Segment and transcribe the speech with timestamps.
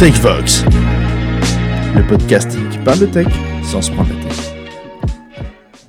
[0.00, 0.64] TechVox,
[1.94, 3.26] le podcast qui parle de tech
[3.62, 4.54] sans se prendre la tête.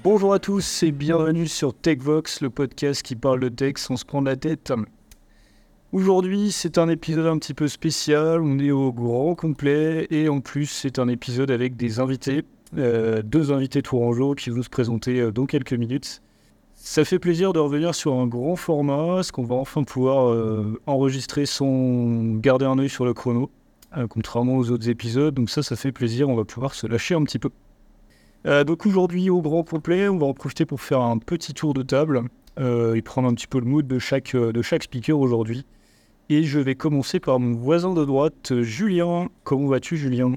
[0.03, 4.03] Bonjour à tous et bienvenue sur TechVox, le podcast qui parle de tech sans se
[4.03, 4.73] prendre la tête.
[5.93, 10.41] Aujourd'hui, c'est un épisode un petit peu spécial, on est au grand complet et en
[10.41, 12.43] plus, c'est un épisode avec des invités,
[12.77, 16.21] euh, deux invités tourangeaux qui vont se présenter euh, dans quelques minutes.
[16.75, 20.81] Ça fait plaisir de revenir sur un grand format, parce qu'on va enfin pouvoir euh,
[20.87, 23.60] enregistrer sans garder un œil sur le chrono, euh,
[24.09, 25.33] contrairement aux autres épisodes.
[25.33, 27.49] Donc ça, ça fait plaisir, on va pouvoir se lâcher un petit peu.
[28.47, 31.73] Euh, donc aujourd'hui, au grand complet, on va en profiter pour faire un petit tour
[31.73, 32.23] de table
[32.59, 35.65] euh, et prendre un petit peu le mood de chaque, euh, de chaque speaker aujourd'hui.
[36.29, 39.27] Et je vais commencer par mon voisin de droite, Julien.
[39.43, 40.33] Comment vas-tu, Julien?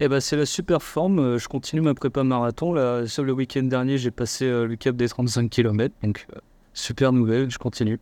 [0.00, 1.18] Eh ben, c'est la super forme.
[1.18, 2.72] Euh, Je continue ma prépa marathon.
[2.72, 5.94] Là, seul le week-end dernier, j'ai passé euh, le cap des 35 km.
[6.02, 6.38] Donc, euh,
[6.72, 7.50] super nouvelle.
[7.50, 7.98] Je continue.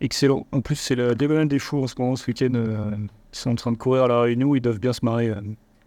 [0.00, 0.46] Excellent.
[0.52, 2.52] En plus, c'est la débalade des fous en ce moment, ce week-end.
[2.54, 2.90] euh,
[3.34, 5.28] ils sont en train de courir à la Réunion, ils doivent bien se marrer.
[5.30, 5.40] euh.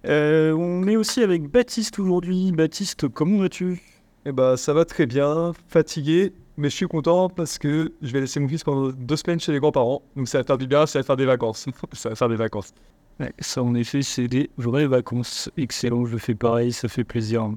[0.06, 2.52] Euh, on est aussi avec Baptiste aujourd'hui.
[2.52, 3.82] Baptiste, comment vas-tu?
[4.26, 8.20] Eh bah, ça va très bien, fatigué, mais je suis content parce que je vais
[8.22, 10.02] laisser mon fils pendant deux semaines chez les grands-parents.
[10.16, 11.66] Donc ça va faire du bien, ça va faire des vacances.
[11.94, 12.74] ça va faire des vacances.
[13.20, 15.50] Ouais, Ça, en effet, c'est des vraies vacances.
[15.58, 17.50] Excellent, je fais pareil, ça fait plaisir.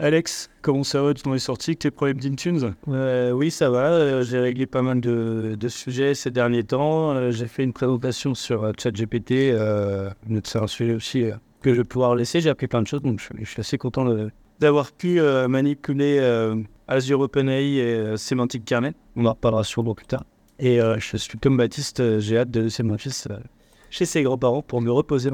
[0.00, 3.68] Alex, comment ça va Tu t'en es sorti avec tes problèmes d'Intunes Euh, oui, ça
[3.68, 3.90] va.
[3.90, 7.10] Euh, j'ai réglé pas mal de, de sujets ces derniers temps.
[7.10, 9.52] Euh, j'ai fait une présentation sur ChatGPT.
[10.44, 11.24] C'est un sujet aussi
[11.62, 12.40] que je vais pouvoir laisser.
[12.40, 14.06] J'ai appris plein de choses, donc je, je suis assez content
[14.60, 16.20] d'avoir pu manipuler
[16.86, 18.94] Azure OpenAI et Semantic Kernel.
[19.16, 20.22] On en reparlera sûrement plus tard.
[20.60, 23.26] Et je suis comme Baptiste, j'ai hâte de laisser mon fils
[23.90, 25.30] chez ses grands-parents pour me reposer.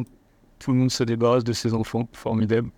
[0.58, 2.70] Tout le monde se débarrasse de ses enfants, formidable.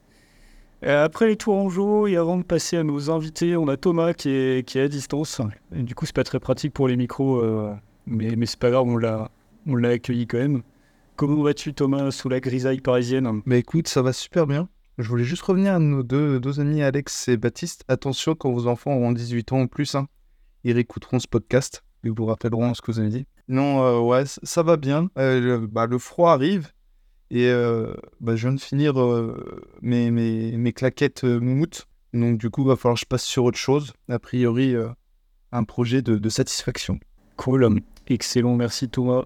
[0.82, 1.36] Après les
[1.70, 5.40] jeu, et avant de passer à nos invités, on a Thomas qui est, à distance.
[5.72, 7.74] Du coup, c'est pas très pratique pour les micros, euh,
[8.06, 9.30] mais, mais c'est pas grave, on l'a,
[9.66, 10.62] on l'a accueilli quand même.
[11.16, 13.40] Comment vas-tu, Thomas, sous la grisaille parisienne?
[13.46, 14.68] Bah écoute, ça va super bien.
[14.98, 17.84] Je voulais juste revenir à nos deux, amis Alex et Baptiste.
[17.88, 20.08] Attention, quand vos enfants auront 18 ans ou plus, hein,
[20.64, 23.26] ils réécouteront ce podcast et vous rappelleront ce que vous avez dit.
[23.48, 25.08] Non, euh, ouais, ça va bien.
[25.18, 26.72] Euh, bah, le froid arrive
[27.30, 31.86] et euh, bah, je viens de finir euh, mes, mes, mes claquettes euh, moumoutes.
[32.12, 33.92] Donc du coup, va falloir que je passe sur autre chose.
[34.08, 34.74] A priori,
[35.52, 36.98] un projet de, de satisfaction.
[37.36, 39.24] Cool, excellent, merci Thomas.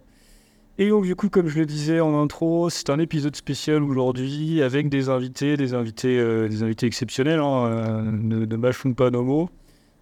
[0.79, 4.63] Et donc du coup, comme je le disais en intro, c'est un épisode spécial aujourd'hui
[4.63, 9.51] avec des invités, des invités, des invités exceptionnels, hein, euh, ne, ne pas nos mots.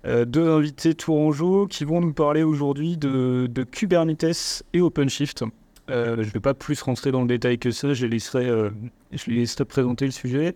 [0.05, 5.45] Deux invités tourangeaux qui vont nous parler aujourd'hui de, de Kubernetes et OpenShift.
[5.91, 8.47] Euh, je ne vais pas plus rentrer dans le détail que ça, je les laisserai,
[8.47, 8.71] euh,
[9.13, 10.55] je les laisserai présenter le sujet.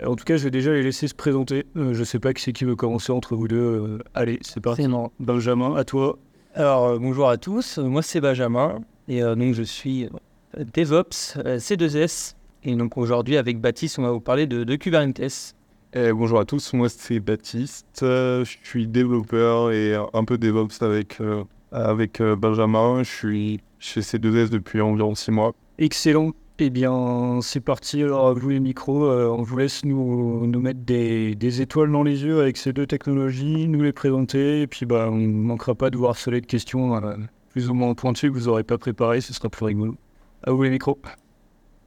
[0.00, 1.66] Euh, en tout cas, je vais déjà les laisser se présenter.
[1.76, 3.56] Euh, je ne sais pas qui c'est qui veut commencer entre vous deux.
[3.56, 4.86] Euh, allez, c'est parti.
[5.20, 6.18] Benjamin, à toi.
[6.54, 10.10] Alors, euh, bonjour à tous, moi c'est Benjamin, et euh, donc je suis
[10.58, 12.34] DevOps euh, C2S,
[12.64, 15.54] et donc aujourd'hui avec Baptiste, on va vous parler de, de Kubernetes.
[15.94, 18.02] Eh, bonjour à tous, moi c'est Baptiste.
[18.02, 23.02] Euh, je suis développeur et un peu DevOps avec, euh, avec euh, Benjamin.
[23.02, 25.52] Je suis chez C2S depuis environ six mois.
[25.78, 26.30] Excellent.
[26.58, 28.02] Eh bien, c'est parti.
[28.02, 31.90] Alors, à vous les micros, euh, on vous laisse nous, nous mettre des, des étoiles
[31.90, 35.26] dans les yeux avec ces deux technologies, nous les présenter, et puis bah, on ne
[35.26, 37.16] manquera pas de vous harceler de questions euh,
[37.50, 39.96] plus ou moins pointues que vous n'aurez pas préparées, ce sera plus rigolo.
[40.44, 40.98] À vous les micros.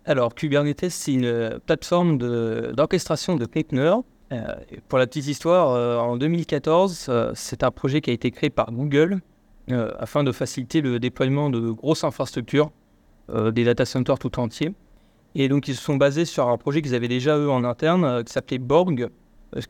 [0.03, 4.03] Alors, Kubernetes, c'est une euh, plateforme de- d'orchestration de, conteneurs.
[4.33, 4.43] Euh,
[4.89, 8.49] pour la petite histoire, euh, en 2014, euh, c'est un projet qui a été créé
[8.49, 9.21] par Google
[9.71, 12.71] euh, afin de faciliter le déploiement de grosses infrastructures,
[13.31, 14.75] euh, des data centers tout entiers.
[15.33, 18.05] Et donc, ils se sont basés sur un projet qu'ils avaient déjà, eux, en interne,
[18.05, 19.09] euh, qui s'appelait Borg,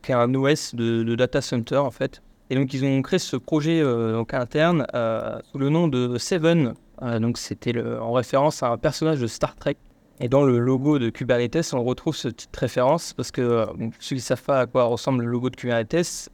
[0.02, 2.22] qui est un OS de, de data center, en fait.
[2.50, 4.86] Et donc, ils ont créé ce projet donc, interne
[5.50, 6.74] sous le nom de Seven.
[7.02, 9.76] Donc, c'était en référence à un personnage de Star Trek.
[10.20, 13.66] Et dans le logo de Kubernetes, on retrouve cette petite référence parce que
[13.98, 16.30] ceux qui ne savent pas à quoi ressemble le logo de Kubernetes,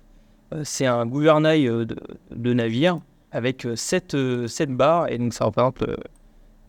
[0.64, 1.70] c'est un gouvernail
[2.30, 3.00] de navire
[3.32, 5.97] avec euh, sept, euh, sept barres et donc ça représente le,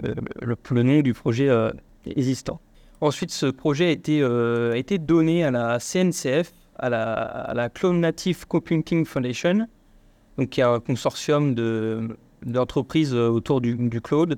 [0.02, 1.72] le- le- le nom du projet euh,
[2.06, 2.60] existant.
[3.02, 7.96] Ensuite, ce projet a été, euh, donné à la CNCF, à la, à la Cloud
[7.98, 9.68] Native Computing Foundation,
[10.38, 14.38] donc qui est un consortium de- d'entreprises euh, autour du, cloud.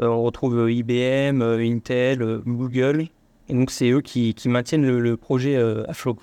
[0.00, 3.08] Euh, on retrouve euh, IBM, euh, Intel, euh, Google.
[3.48, 6.16] Et donc, c'est eux qui, maintiennent le, le projet euh, à flot.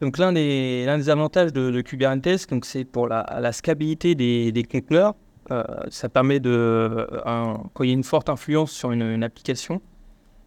[0.00, 5.14] Donc, l'un des, avantages de, Kubernetes, c'est pour la, la scalabilité des, des conteneurs.
[5.50, 7.06] Euh, ça permet de, euh,
[7.72, 9.80] quand il y a une forte influence sur une, application,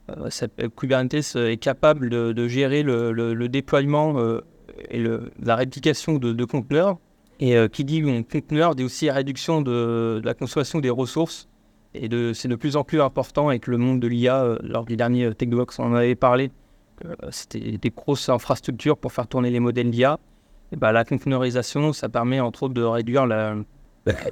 [0.09, 0.29] euh,
[0.75, 4.15] Kubernetes est capable de, gérer le, déploiement
[4.89, 5.03] et
[5.41, 6.97] la réplication de, de conteneurs.
[7.41, 11.47] Et qui dit conteneur dit aussi réduction de, la consommation des ressources
[11.93, 14.57] Et c'est de plus en plus important avec le monde de l'IA.
[14.61, 16.51] lors du dernier TechVox, on en avait parlé.
[17.05, 20.19] Euh, c'était des grosses infrastructures pour faire tourner les modèles d'IA.
[20.71, 23.55] Et bah, la conteneurisation, ça permet entre autres de réduire la-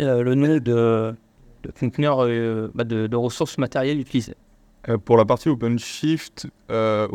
[0.01, 1.15] euh, le nombre de,
[1.63, 4.35] de conteneurs, euh, bah, de, de ressources matérielles utilisées.
[4.89, 7.07] Euh, pour la partie OpenShift, euh,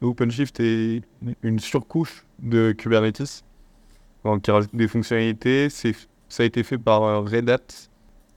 [0.00, 1.02] OpenShift est
[1.42, 3.44] une surcouche de Kubernetes
[4.24, 5.70] donc, qui rajoute des fonctionnalités.
[5.70, 5.94] C'est,
[6.28, 7.58] ça a été fait par Red Hat,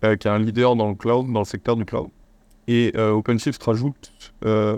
[0.03, 2.09] euh, qui est un leader dans le cloud, dans le secteur du cloud.
[2.67, 4.11] Et euh, OpenShift rajoute
[4.45, 4.77] euh,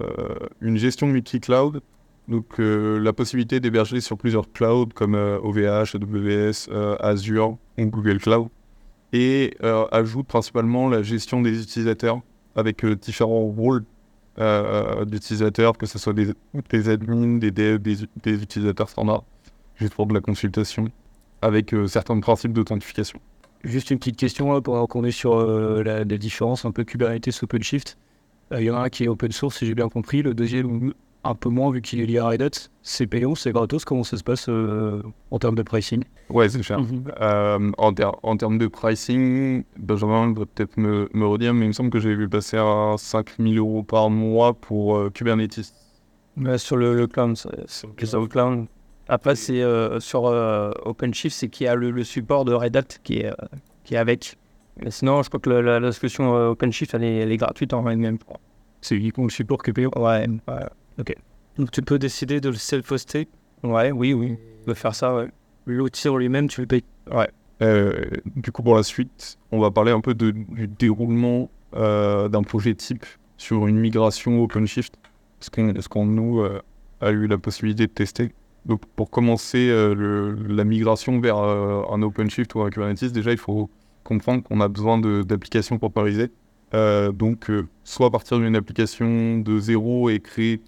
[0.61, 1.81] une gestion multi-cloud,
[2.27, 6.69] donc euh, la possibilité d'héberger sur plusieurs clouds comme OVH, AWS,
[6.99, 8.49] Azure ou Google Cloud.
[9.11, 9.55] Et
[9.91, 12.21] ajoute principalement la gestion des utilisateurs
[12.55, 13.83] avec différents rôles
[15.07, 16.27] d'utilisateurs, que ce soit des,
[16.69, 19.23] des admins, des devs, des, utilisateurs standards,
[19.77, 20.89] juste pour de la consultation,
[21.41, 23.19] avec certains principes d'authentification.
[23.63, 26.83] Juste une petite question là, pendant qu'on est sur euh, la, la différence un peu
[26.85, 27.97] Kubernetes OpenShift.
[28.53, 30.21] Euh, Il y en a un qui est open source, si j'ai bien compris.
[30.21, 30.93] Le deuxième,
[31.25, 32.49] un peu moins, vu qu'il est lié à Red Hat.
[32.81, 33.83] C'est payant, c'est gratos.
[33.83, 36.03] Comment ça se passe euh, en termes de pricing?
[36.29, 36.79] Ouais, c'est cher.
[37.19, 41.69] Euh, en, ter- en termes de pricing, Benjamin va peut-être me, me redire, mais il
[41.69, 45.73] me semble que j'ai vu passer à 5000 euros par mois pour euh, Kubernetes.
[46.37, 48.67] Ouais, sur le, le cloud, ça- sur le cloud.
[49.09, 52.77] Après, c'est euh, sur euh, OpenShift, c'est qu'il y a le, le support de Red
[52.77, 53.33] Hat qui est, euh,
[53.83, 54.35] qui est avec.
[54.81, 57.37] Mais sinon, je crois que la, la- la solution euh, OpenShift, elle est, elle est
[57.37, 58.39] gratuite en même temps.
[58.81, 59.89] C'est uniquement le support qui est payant?
[59.95, 60.27] Ouais,
[61.57, 63.27] Donc tu peux décider de le self-hoster?
[63.63, 64.37] ouais, oui, oui.
[64.61, 65.27] On peut faire ça, ouais.
[65.65, 66.83] L'outil en lui-même, tu le payes?
[67.61, 68.05] Euh,
[68.37, 72.43] du coup, pour la suite, on va parler un peu de- du déroulement euh, d'un
[72.43, 73.05] projet type
[73.37, 74.93] sur une migration OpenShift,
[75.39, 76.61] ce qu'on ce qu'on, nous euh,
[77.01, 78.31] a eu la possibilité de tester.
[78.69, 83.39] Donc, pour commencer euh, la migration vers euh, un OpenShift ou un Kubernetes, déjà, il
[83.39, 83.67] faut
[84.03, 86.29] comprendre qu'on a besoin d'applications temporisées.
[86.75, 90.61] Euh, donc, euh, soit partir d'une application de zéro et créer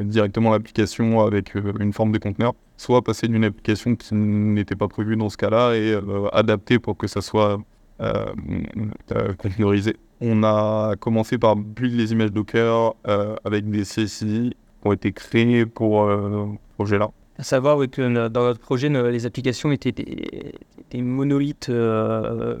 [0.00, 5.16] directement l'application avec une forme de conteneur, soit passer d'une application qui n'était pas prévue
[5.16, 5.98] dans ce cas-là et
[6.32, 7.58] adapter pour que ça soit
[9.38, 9.96] containerisé.
[10.20, 12.94] On a commencé par build les images Docker
[13.44, 14.50] avec des CSI
[14.82, 16.10] qui ont été créés pour
[16.76, 17.10] projet-là.
[17.38, 20.54] À savoir oui, que euh, dans notre projet, les applications étaient des,
[20.90, 22.58] des monolithes euh,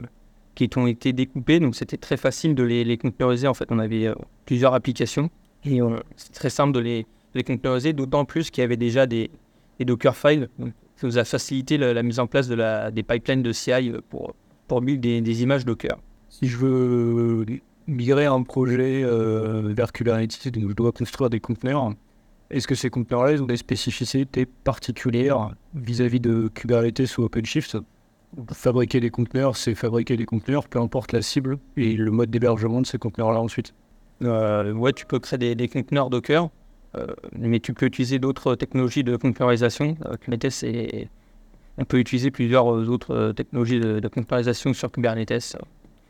[0.54, 3.46] qui ont été découpés, donc c'était très facile de les, les containeriser.
[3.46, 4.14] En fait, on avait euh,
[4.44, 5.30] plusieurs applications
[5.64, 5.80] et
[6.16, 9.30] c'est très simple de les, de les containeriser, d'autant plus qu'il y avait déjà des,
[9.78, 10.48] des Docker files.
[10.58, 13.52] Donc, ça nous a facilité la, la mise en place de la, des pipelines de
[13.52, 14.34] CI pour,
[14.68, 15.96] pour build des, des images Docker.
[16.28, 17.46] Si je veux
[17.86, 21.92] migrer un projet euh, vers Kubernetes, donc je dois construire des conteneurs.
[22.50, 27.76] Est-ce que ces conteneurs-là ils ont des spécificités particulières vis-à-vis de Kubernetes ou OpenShift?
[28.52, 32.80] Fabriquer des conteneurs, c'est fabriquer des conteneurs, peu importe la cible et le mode d'hébergement
[32.80, 33.74] de ces conteneurs-là ensuite.
[34.22, 36.48] Euh, ouais, tu peux créer des, des conteneurs Docker,
[36.96, 39.96] euh, mais tu peux utiliser d'autres technologies de containerisation.
[40.06, 40.64] Euh, Kubernetes,
[41.78, 45.56] on peut utiliser plusieurs euh, autres euh, technologies de, de containerisation sur Kubernetes.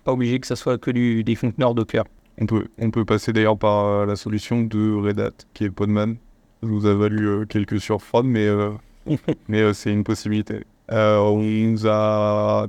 [0.04, 2.04] Pas obligé que ce soit que du, des conteneurs Docker.
[2.38, 6.16] On peut, on peut passer d'ailleurs par la solution de Red Hat qui est Podman.
[6.62, 8.70] Ça nous a valu euh, quelques surfroides, mais, euh,
[9.48, 10.64] mais euh, c'est une possibilité.
[10.88, 12.66] On nous a,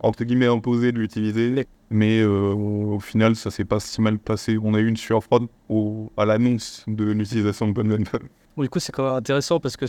[0.00, 4.58] entre guillemets, imposé de l'utiliser, mais au final, ça s'est pas si mal passé.
[4.62, 7.82] On a eu une surfroide au, à l'annonce de l'utilisation de.
[8.56, 9.86] Bon, du coup, c'est quand même intéressant parce que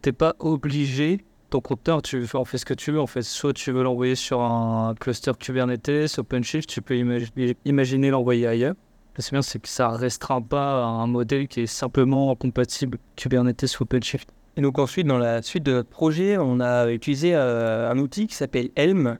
[0.00, 1.24] t'es pas obligé.
[1.50, 2.98] Ton conteneur, tu en fais ce que tu veux.
[3.00, 8.10] En fait, soit tu veux l'envoyer sur un cluster Kubernetes, OpenShift, tu peux imagi- imaginer
[8.10, 8.74] l'envoyer ailleurs.
[9.18, 13.78] C'est bien, c'est que ça restreint pas à un modèle qui est simplement compatible Kubernetes
[13.78, 14.28] ou OpenShift.
[14.56, 18.26] Et donc ensuite, dans la suite de notre projet, on a utilisé euh, un outil
[18.26, 19.18] qui s'appelle Helm,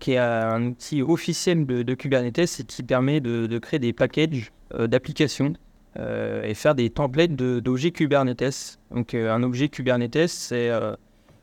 [0.00, 4.86] qui est un outil officiel de, Kubernetes et qui permet de, créer des packages euh,
[4.86, 5.54] d'applications
[5.96, 8.80] euh, et faire des templates d'objets Kubernetes.
[8.90, 10.96] Donc euh, un objet Kubernetes, c'est euh,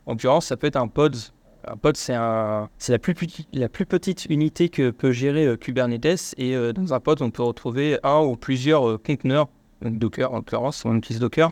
[0.05, 1.15] en l'occurrence, ça peut être un pod.
[1.67, 6.33] Un pod, c'est la plus petite, unité que peut gérer euh, Kubernetes.
[6.37, 9.47] Et euh, dans un pod, on peut retrouver un ou plusieurs euh, conteneurs,
[9.81, 11.51] Docker en l'occurrence, on utilise Docker.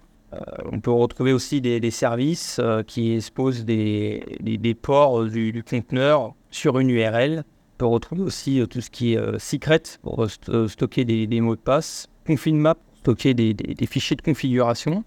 [0.71, 7.43] On peut retrouver aussi des, services qui exposent des, ports du, conteneur sur une URL.
[7.47, 11.61] On peut retrouver aussi tout ce qui est secret pour st- stocker des, mots de
[11.61, 12.05] passe.
[12.27, 15.03] ConfigMap pour stocker des fichiers de configuration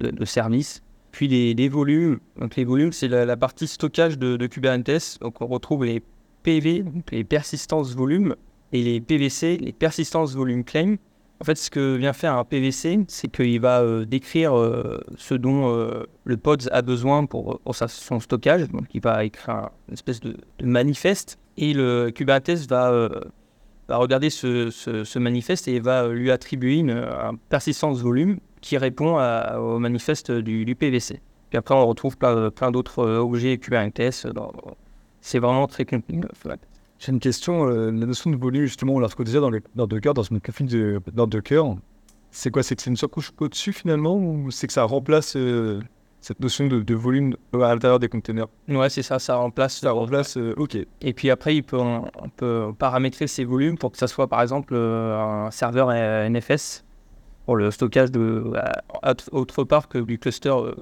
[0.00, 0.82] de, de services.
[1.16, 2.18] Puis des volumes.
[2.38, 5.16] Donc les volumes, c'est la, partie stockage de, Kubernetes.
[5.22, 6.02] Donc on retrouve les
[6.42, 8.36] PV, les persistances volume,
[8.70, 10.96] et les PVC, les persistances volume claim.
[11.40, 15.32] En fait, ce que vient faire un PVC, c'est qu'il va euh, décrire euh, ce
[15.32, 18.68] dont euh, le pod a besoin pour, son stockage.
[18.68, 21.38] Donc, il va écrire un- une espèce de, manifeste.
[21.56, 23.08] Et le Kubernetes va,
[23.88, 29.78] regarder ce manifeste et va lui attribuer une, un persistance volume qui répond à- au
[29.78, 31.20] manifeste du, du PVC.
[31.50, 34.26] Puis après, on retrouve plein, plein d'autres euh, objets Kubernetes.
[34.26, 34.52] dans-
[35.20, 36.20] C'est vraiment très complet.
[36.98, 37.68] J'ai une question.
[37.68, 40.22] euh, la notion de volume, justement, on la retrouve déjà dans, le, dans Docker, dans
[40.22, 41.76] une config de, dans Docker.
[42.30, 45.80] C'est quoi C'est que c'est une surcouche au-dessus, finalement Ou c'est que ça remplace euh,
[46.20, 48.46] cette notion de, de volume à l'intérieur des containers?
[48.68, 49.78] Ouais, c'est ça, ça remplace.
[49.78, 50.76] Ça remplace, euh, ok.
[51.02, 52.02] Et puis après, il peut, on
[52.36, 56.84] peut paramétrer ces volumes pour que ça soit par exemple euh, un serveur euh, NFS
[57.46, 60.74] pour le stockage de, à- autre- autre part que du cluster euh,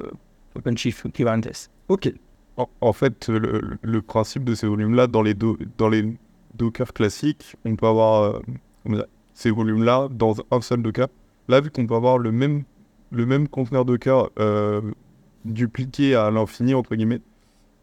[0.56, 1.70] OpenShift Kubernetes.
[1.88, 2.12] Ok.
[2.56, 6.16] En, en fait, le, le principe de ces volumes-là, dans les, do- dans les
[6.54, 8.40] Docker classiques, on peut avoir
[8.88, 9.02] euh,
[9.34, 11.08] ces volumes-là dans un seul Docker.
[11.48, 12.62] Là, vu qu'on peut avoir le même,
[13.10, 14.80] le même conteneur Docker euh,
[15.44, 17.20] dupliqué à l'infini, entre guillemets,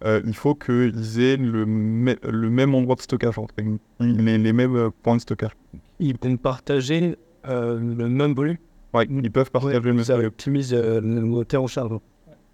[0.04, 4.54] euh, il faut qu'ils aient le, le même endroit de stockage, entre guillemets, les, les
[4.54, 5.52] mêmes euh, points de stockage.
[6.00, 8.58] Ils vont partager euh, le même volume.
[8.94, 11.94] Ouais, ils peuvent partager le même Ça optimise euh, le moteur en charge.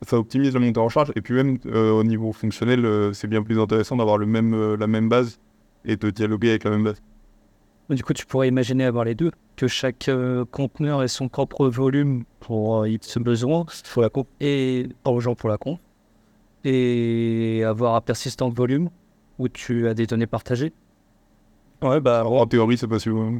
[0.03, 3.27] ça optimise la montée en charge et puis même euh, au niveau fonctionnel euh, c'est
[3.27, 5.39] bien plus intéressant d'avoir le même euh, la même base
[5.85, 7.01] et de dialoguer avec la même base
[7.89, 11.67] Du coup, tu pourrais imaginer avoir les deux, que chaque euh, conteneur ait son propre
[11.69, 15.79] volume pour euh, ce besoin, pour la comp, et par gens pour la comp,
[16.65, 18.89] et avoir un persistant volume
[19.39, 20.73] où tu as des données partagées.
[21.81, 23.39] Ouais, bah, Alors, en théorie c'est possible ouais.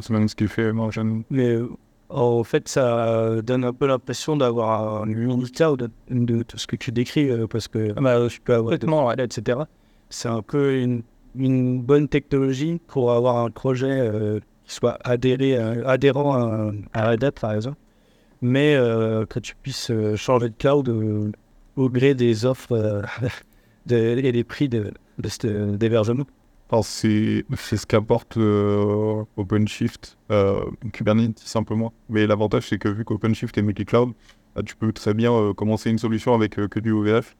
[0.00, 1.68] c'est même ce qu'il fait Marjan mais euh,
[2.10, 5.12] en fait, ça donne un peu l'impression d'avoir un
[5.54, 8.74] cloud de, de ce que tu décris, euh, parce que bah, je peux avoir
[9.06, 9.24] ouais.
[9.24, 9.60] etc.
[10.08, 11.02] C'est un peu une,
[11.36, 17.24] une bonne technologie pour avoir un projet euh, qui soit adhéré, adhérent à, à Red
[17.24, 17.78] Hat, par exemple,
[18.42, 21.30] mais euh, que tu puisses euh, changer de cloud euh,
[21.76, 23.02] au gré des offres euh,
[23.90, 26.24] et des prix de, de euh,
[26.82, 30.60] c'est c'est ce qu'apporte euh, OpenShift euh,
[30.92, 34.12] Kubernetes simplement mais l'avantage c'est que vu qu'OpenShift est multi-cloud
[34.54, 37.34] bah, tu peux très bien euh, commencer une solution avec euh, que du OVH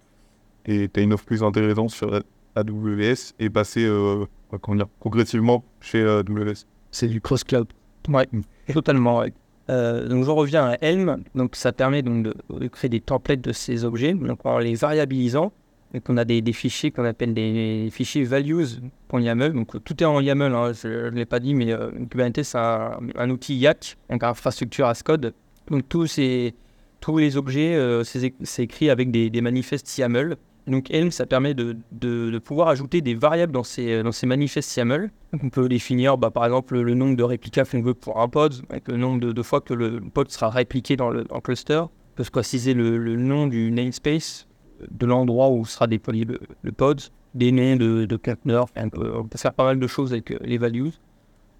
[0.66, 2.12] et tu as une offre plus intéressante sur
[2.56, 4.24] AWS et passer euh,
[4.60, 7.68] comment dire, progressivement chez AWS C'est du cross-cloud.
[8.08, 8.26] Ouais,
[8.72, 9.18] totalement.
[9.20, 9.32] ouais.
[9.70, 11.22] Euh, donc j'en reviens à Helm.
[11.34, 14.74] Donc ça permet donc de, de créer des templates de ces objets, donc en les
[14.74, 15.52] variabilisant.
[15.92, 19.52] Donc on a des, des fichiers qu'on appelle des fichiers values.yaml.
[19.52, 22.44] Donc euh, tout est en YAML, hein, je ne l'ai pas dit, mais euh, Kubernetes
[22.44, 25.34] c'est un, un outil YAC, donc infrastructure as code.
[25.70, 26.54] Donc tous ces
[27.00, 30.36] tous les objets, euh, c'est écrit avec des, des manifestes YAML.
[30.66, 34.26] Donc Helm, ça permet de, de- de pouvoir ajouter des variables dans ces, dans ces
[34.26, 35.10] manifestes YAML.
[35.32, 38.28] Donc, on peut définir bah, par exemple le nombre de réplicas qu'on veut pour un
[38.28, 41.36] pod, avec le nombre de, de fois que le pod sera répliqué dans le, dans
[41.36, 41.78] le cluster.
[41.80, 44.46] On peut se préciser le, le nom du namespace,
[44.90, 46.24] de l'endroit où sera déployé
[46.62, 47.00] le, pod,
[47.34, 48.66] des noms de, de conteneurs.
[48.76, 50.92] On, peut, faire pas mal de choses avec euh, les values.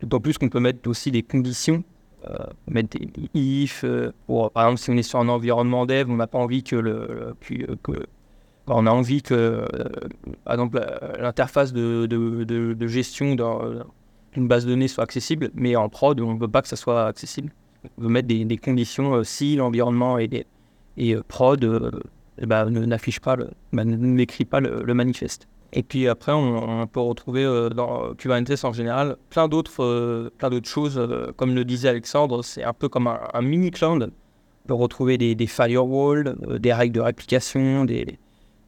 [0.00, 1.84] D'autant plus qu'on peut mettre aussi des conditions,
[2.28, 2.36] euh,
[2.66, 3.84] mettre des, if.
[3.84, 6.62] euh, pour, par exemple, si on est sur un environnement dev, on n'a pas envie
[6.62, 8.06] que le, le- que- que-
[8.66, 9.66] on a envie que, euh,
[10.44, 13.84] par exemple, euh, l'interface de, de- de- de gestion d'un-
[14.32, 16.76] d'une base de données soit accessible, mais en prod, on ne veut pas que ça
[16.76, 17.50] soit accessible.
[17.98, 20.46] On veut mettre des, des conditions euh, si l'environnement est,
[20.96, 21.64] est, euh, prod,
[22.46, 23.36] ne- n'affiche pas,
[23.72, 25.48] ben, n'écrit pas le, manifeste.
[25.72, 30.50] Et puis après, on, peut retrouver euh, dans Kubernetes en général plein d'autres euh, plein
[30.50, 30.98] d'autres choses.
[30.98, 34.10] euh, comme le disait Alexandre, c'est un peu comme un, mini cloud.
[34.64, 38.18] On peut retrouver des, des firewalls, des règles de réplication, des,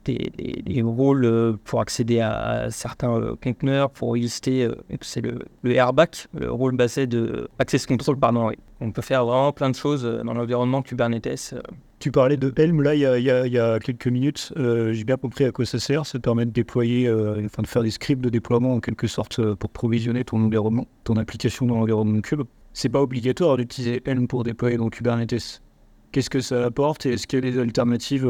[0.04, 0.30] des,
[0.64, 4.68] des- rôles pour accéder à, certains euh, conteneurs, pour lister,
[5.00, 8.48] c'est le, le RBAC, le rôle basé de Access Control, pardon.
[8.48, 8.54] oui.
[8.80, 11.54] On peut faire vraiment plein de choses dans l'environnement Kubernetes.
[12.02, 14.52] Tu parlais de Helm là il y a, quelques minutes.
[14.56, 16.04] Euh, J'ai bien compris à quoi ça sert.
[16.04, 19.06] Ça te permet de déployer, euh, enfin de faire des scripts de déploiement en quelque
[19.06, 22.42] sorte euh, pour provisionner ton environnement, ton application dans l'environnement Cube.
[22.72, 25.62] C'est pas obligatoire d'utiliser Helm pour déployer dans Kubernetes.
[26.10, 28.28] Qu'est-ce que ça apporte et est-ce qu'il y a des alternatives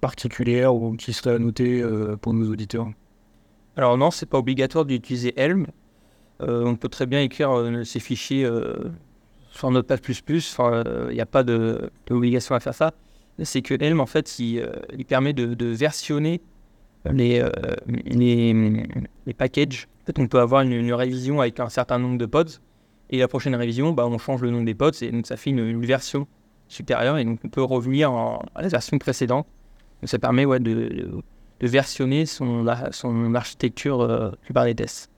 [0.00, 1.84] particulières ou qui seraient à noter
[2.22, 2.88] pour nos auditeurs?
[3.76, 5.66] Alors non, c'est pas obligatoire d'utiliser Helm.
[6.38, 7.50] On peut très bien écrire
[7.84, 8.48] ces fichiers
[9.56, 10.00] euh, sur Notepad++.
[10.38, 12.92] Enfin, il n'y a pas d'obligation à faire ça.
[13.42, 16.40] C'est que Helm, en fait, il, euh, permet de, versionner
[17.04, 17.50] les, euh,
[17.86, 18.86] les,
[19.26, 19.88] les packages.
[20.02, 22.60] En fait, on peut avoir une, révision avec un certain nombre de pods.
[23.10, 25.50] Et la prochaine révision, bah, on change le nom des pods et donc ça fait
[25.50, 26.26] une, version
[26.68, 27.18] supérieure.
[27.18, 29.46] Et donc on peut revenir en- à la version précédente.
[30.00, 30.72] Donc ça permet ouais, de,
[31.60, 35.08] de- versionner son, son architecture euh, Kubernetes.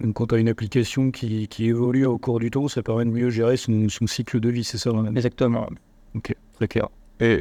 [0.00, 3.04] Donc quand tu as une application qui, qui évolue au cours du temps, ça permet
[3.04, 5.68] de mieux gérer son, son cycle de vie, c'est ça vraiment Exactement.
[6.14, 6.88] Ok, très clair.
[7.20, 7.40] Et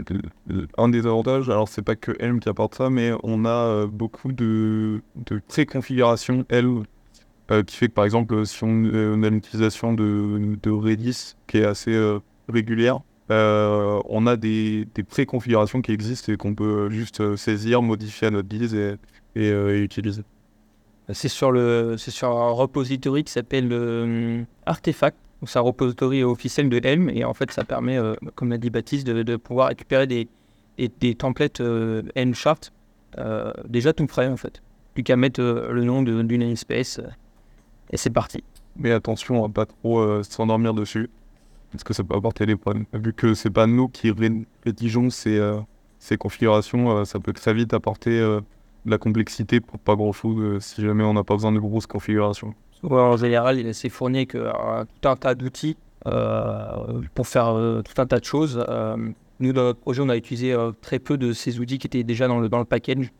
[0.78, 3.88] un des avantages, alors c'est pas que Helm qui apporte ça, mais on a euh,
[3.88, 6.84] beaucoup de, de préconfiguration Helm
[7.52, 10.70] euh, qui fait que par exemple, si on, euh, on a une utilisation de, de
[10.70, 12.20] Redis qui est assez euh,
[12.50, 13.00] régulière,
[13.32, 18.32] euh, on a des, des pré-configurations qui existent et qu'on peut juste saisir, modifier à
[18.32, 18.96] notre guise et,
[19.36, 20.24] et, euh, et utiliser.
[21.14, 25.18] C'est sur, le, c'est sur un repository qui s'appelle euh, Artefact.
[25.46, 28.70] C'est un repository officiel de Helm et en fait ça permet, euh, comme l'a dit
[28.70, 30.28] Baptiste, de, pouvoir récupérer des,
[30.78, 31.62] des, templates
[32.16, 32.72] Helm chart
[33.18, 34.62] euh, déjà tout prêt en fait.
[34.94, 37.02] Plus qu'à mettre le nom de- du namespace
[37.92, 38.44] et c'est parti.
[38.78, 41.10] Mais attention à pas trop s'endormir dessus,
[41.72, 42.86] parce que ça peut apporter des problèmes.
[42.94, 45.40] Vu que c'est pas nous qui ré- rédigeons ces,
[46.00, 48.40] ces configurations, ça peut très vite apporter
[48.86, 51.88] de la complexité pour pas grand chose si jamais on n'a pas besoin de grosses
[51.88, 52.54] configurations.
[52.84, 57.02] Ouais, en général, il est assez fourni avec euh, un- tout un tas d'outils euh,
[57.16, 58.64] pour faire euh, tout un tas de choses.
[58.68, 58.98] Euh,
[59.40, 62.04] nous, dans notre projet, on a utilisé euh, très peu de ces outils qui étaient
[62.04, 63.12] déjà dans le, dans le package.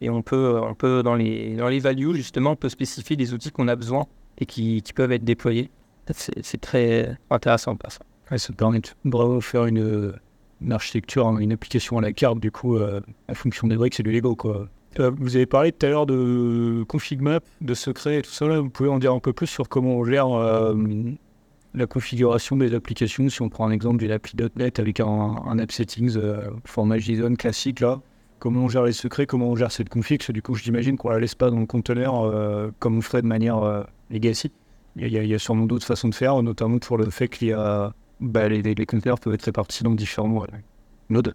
[0.00, 3.16] Et on peut, euh, on peut dans, les, dans les values, justement, on peut spécifier
[3.16, 4.06] des outils qu'on a besoin
[4.38, 5.70] et qui, qui peuvent être déployés.
[6.12, 8.00] C'est c'est très intéressant par ça.
[8.30, 10.14] Ouais, ça permet de faire une,
[10.60, 14.02] une architecture, une application à la carte, du coup, euh, la fonction des briques, c'est
[14.04, 14.68] du Lego, quoi.
[14.98, 18.46] Euh, vous avez parlé tout à l'heure de config map, de secrets et tout ça,
[18.60, 20.74] vous pouvez en dire un peu plus sur comment on gère euh,
[21.74, 25.70] la configuration des applications, si on prend un exemple d'une appli.NET avec un, un app
[25.70, 28.00] settings euh, format JSON classique, là,
[28.38, 31.10] comment on gère les secrets, comment on gère cette config, que du coup, j'imagine qu'on
[31.10, 34.52] la laisse pas dans le conteneur comme on ferait de manière legacy.
[34.96, 38.62] Il y, a- sûrement d'autres façons de faire, notamment pour le fait a bah, les,
[38.62, 40.44] les, conteneurs peuvent être répartis dans différents
[41.08, 41.34] nodes.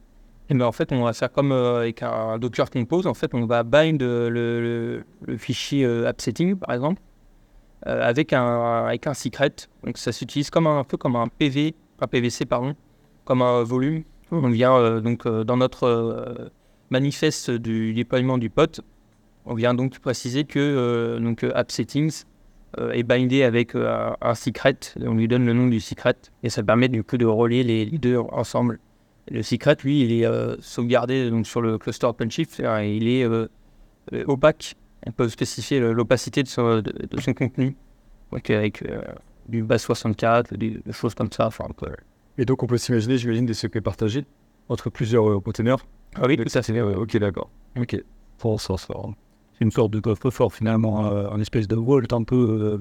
[0.49, 3.07] Et ben en fait, on va faire comme euh, avec un Docker Compose.
[3.07, 7.01] En fait, on va bind euh, le, le- le fichier euh, app setting, par exemple,
[7.85, 9.51] avec, un, avec un secret.
[9.83, 12.75] Donc, ça s'utilise comme un, peu comme un PV, un PVC, pardon,
[13.25, 14.03] comme un volume.
[14.31, 16.51] On vient donc dans notre
[16.89, 18.79] manifeste du déploiement du pod,
[19.45, 22.23] on vient donc préciser que donc, app settings
[22.93, 24.77] est bindé avec un, un secret.
[24.99, 27.85] On lui donne le nom du secret et ça permet du coup de relier les
[27.85, 28.79] deux ensemble.
[29.31, 33.23] Le secret, lui, il est euh, sauvegardé donc, sur le cluster OpenShift et il est
[33.23, 33.47] euh,
[34.13, 34.75] euh, opaque.
[35.07, 37.75] On peut spécifier l'opacité de, son- de- de son contenu
[38.31, 38.83] donc, avec
[39.47, 41.47] du base 64, des, des choses comme ça.
[41.47, 41.67] Enfin,
[42.37, 44.25] Et donc on peut s'imaginer, j'imagine, des secrets partagés
[44.69, 45.85] entre plusieurs conteneurs.
[46.15, 46.81] Ah oui, tout à fait.
[46.81, 47.49] Ouais, ok, d'accord.
[47.77, 48.01] Ok.
[48.37, 48.93] Pour ça, ça.
[49.57, 52.79] C'est une sorte de coffre-fort finalement, un espèce de vault un peu.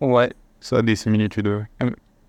[0.00, 1.64] Ouais, Ça a des similitudes.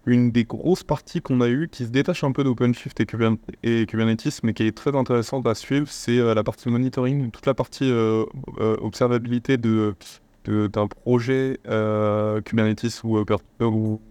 [0.06, 3.38] Une des grosses parties qu'on a eues qui se détache un peu d'OpenShift et, Kubernetes-
[3.64, 7.46] et Kubernetes, mais qui est très intéressante à suivre, c'est euh, la partie monitoring, toute
[7.46, 8.26] la partie euh,
[8.60, 9.96] euh, observabilité de,
[10.44, 11.58] de- d'un projet
[12.44, 14.02] Kubernetes ou, Open- ou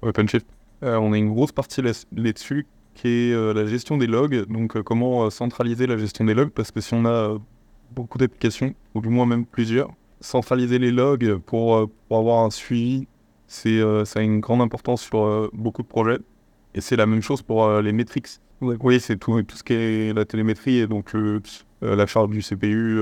[0.00, 0.46] OpenShift.
[0.80, 5.30] On a une grosse partie là- là-dessus qui est la gestion des logs, donc comment
[5.30, 7.38] centraliser la gestion des logs, parce que si on a
[7.94, 13.06] beaucoup d'applications, ou du moins même plusieurs, centraliser les logs pour, pour avoir un suivi
[13.52, 16.18] c'est, euh, ça a une grande importance sur euh, beaucoup de projets.
[16.74, 18.26] Et c'est la même chose pour euh, les metrics.
[18.60, 21.42] Oui, c'est tout, tout ce qui est la télémétrie et donc le-
[21.82, 22.94] la charge du CPU,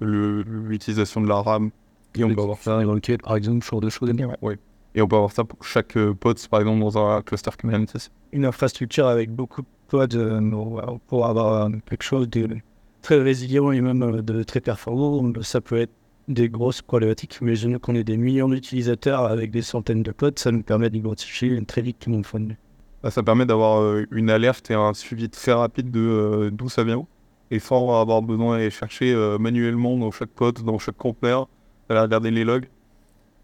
[0.00, 1.70] le- l'utilisation de la RAM.
[2.16, 2.62] Et on peut avoir ça.
[2.72, 4.10] faire évoquer, par exemple, ce genre de choses.
[4.94, 8.10] Et on peut avoir ça pour chaque pod, par exemple, dans un cluster Kubernetes.
[8.32, 10.08] Une infrastructure avec beaucoup de pods
[11.06, 12.48] pour- avoir quelque chose de
[13.02, 15.30] très résilient et même de très performant.
[15.42, 15.92] Ça peut être
[16.28, 17.38] des grosses problématiques.
[17.40, 21.64] Imaginez qu'on ait des millions d'utilisateurs avec des centaines de pods, ça nous permet d'identifier
[21.64, 22.56] très vite tout monde fournit.
[23.02, 26.68] Bah, ça permet d'avoir euh, une alerte et un suivi très rapide de euh, d'où
[26.68, 27.06] ça vient.
[27.52, 31.48] Et sans avoir besoin d'aller chercher euh, manuellement dans chaque pod, dans chaque conteneur,
[31.88, 32.68] d'aller regarder les logs.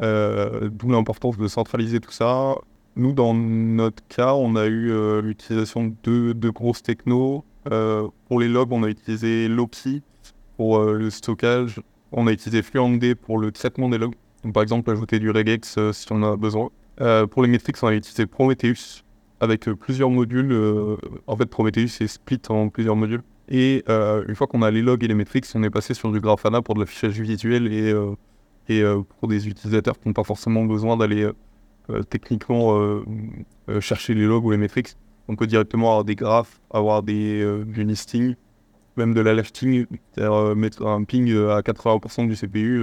[0.00, 2.56] D'où l'importance de centraliser tout ça.
[2.96, 4.90] Nous, dans notre cas, on a eu
[5.22, 7.44] l'utilisation de deux, grosses technos.
[7.70, 10.02] Euh, pour les logs, on a utilisé Loki
[10.56, 11.80] pour le stockage.
[12.12, 14.14] On a utilisé FluentD pour le traitement des logs.
[14.44, 16.70] Donc, par exemple, ajouter du regex euh, si on a besoin.
[17.00, 19.02] Euh, pour les metrics, on a utilisé Prometheus
[19.40, 20.52] avec euh, plusieurs modules.
[21.26, 23.22] en fait, Prometheus est split en plusieurs modules.
[23.48, 26.20] Et une fois qu'on a les logs et les metrics, on est passé sur du
[26.20, 27.92] Grafana pour de l'affichage visuel et,
[28.68, 28.82] et
[29.18, 31.28] pour des utilisateurs qui n'ont pas forcément besoin d'aller
[32.08, 33.02] techniquement
[33.80, 34.94] chercher les logs ou les metrics.
[35.28, 38.36] On peut directement avoir des graphes, avoir des, du listing,
[38.96, 39.20] même de
[40.14, 42.82] c'est-à-dire euh, mettre un ping euh, à 80% du CPU.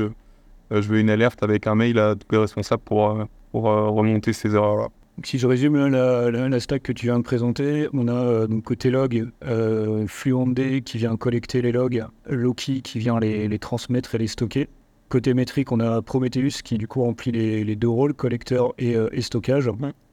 [0.72, 3.90] euh, je veux une alerte avec un mail à tous les responsables pour, pour euh,
[3.90, 4.88] remonter ces erreurs-là.
[5.24, 8.48] Si je résume là, la, la- la stack que tu viens de présenter, on a
[8.48, 13.60] donc côté log euh, FluentD qui vient collecter les logs, Loki qui vient les, les
[13.60, 14.70] transmettre et les stocker.
[15.10, 18.96] Côté métrique, on a Prometheus qui du coup remplit les, les deux rôles, collecteur et,
[18.96, 19.70] euh, et stockage.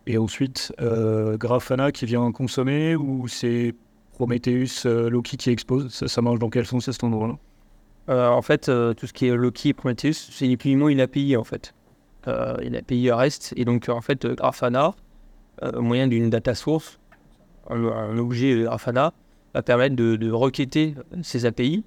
[0.08, 3.74] Et ensuite euh, Grafana qui vient consommer ou c'est
[4.16, 5.92] Prometheus, euh, Loki qui expose.
[5.92, 7.34] Ça, ça marche dans quel sens à cet endroit-là?
[8.08, 11.36] Euh, en fait, euh, tout ce qui est Loki et Prometheus, c'est uniquement une API
[11.36, 11.74] en fait.
[12.26, 13.52] et l'API REST.
[13.56, 14.94] Et donc, en fait, Grafana,
[15.62, 16.98] au moyen d'une data source,
[17.68, 19.12] un, un objet Grafana,
[19.54, 21.84] va permettre de, de requêter ces API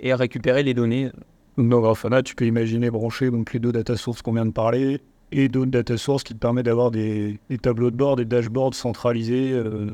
[0.00, 1.10] et récupérer les données.
[1.58, 4.52] Donc dans Grafana, tu peux imaginer brancher donc, les deux data sources qu'on vient de
[4.52, 5.00] parler
[5.32, 8.74] et d'autres data sources qui te permettent d'avoir des, des tableaux de bord, des dashboards
[8.74, 9.90] centralisés euh,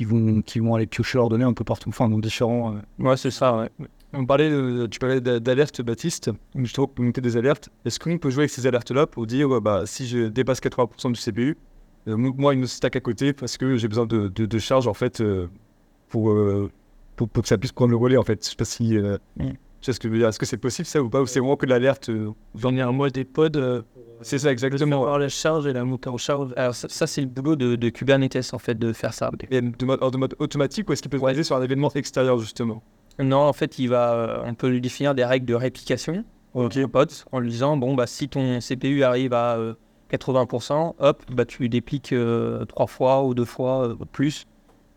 [0.00, 2.74] qui, vont, qui vont aller piocher leurs données un peu partout, enfin dans différents...
[2.74, 3.68] euh, Ouais, c'est ça, ouais.
[4.14, 6.30] On parlait de- tu parlais d'a- d'alertes, Baptiste.
[6.54, 7.68] Justement, pour monter des alertes.
[7.84, 11.10] Est-ce qu'on peut jouer avec ces alertes-là pour dire, ouais, bah, si je dépasse 80%
[11.12, 11.58] du CPU,
[12.08, 14.94] euh, moi une stack à côté parce que j'ai besoin de, de, de charge en
[14.94, 15.48] fait euh,
[16.08, 16.70] pour, euh,
[17.16, 18.42] pour, pour que ça puisse prendre le relais en fait.
[18.42, 18.96] Je sais pas si.
[19.36, 19.48] Mm.
[19.86, 20.28] Sais ce que je veux dire?
[20.28, 21.20] Est-ce que c'est possible ça ou pas?
[21.22, 23.82] Ou c'est vraiment que l'alerte euh, J'en ai un mode des pods euh,
[24.22, 25.02] C'est ça exactement.
[25.02, 26.52] avoir la charge et la montée en charge.
[26.56, 29.30] Alors, ça, ça, c'est le boulot de, de Kubernetes, en fait, de faire ça.
[29.50, 31.90] Et de mode, de mode automatique ou est-ce qu'il peut se baser sur un événement
[31.94, 32.82] extérieur justement?
[33.18, 36.76] Non, en fait, il va, euh, on peut lui définir des règles de réplication Ok.
[36.82, 39.74] au pods en lui disant bon, bah, si ton CPU arrive à euh,
[40.12, 44.46] 80%, hop, bah, tu dépliques euh, trois fois ou deux fois euh, plus.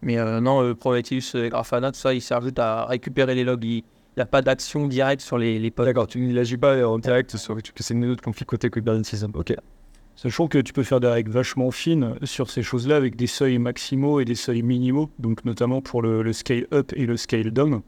[0.01, 3.43] Mais euh, non, euh, Prometheus et Grafana, tout ça, il sert juste à récupérer les
[3.43, 3.83] logs.
[4.15, 5.85] Il n'y a pas d'action directe sur les, les pods.
[5.85, 9.25] D'accord, tu n'agis pas en direct sur que c'est une autre config côté Kubernetes.
[9.33, 9.55] Ok.
[10.15, 13.57] Sachant que tu peux faire des règles vachement fines sur ces choses-là avec des seuils
[13.57, 17.49] maximaux et des seuils minimaux, donc notamment pour le, le scale up et le scale
[17.49, 17.81] down.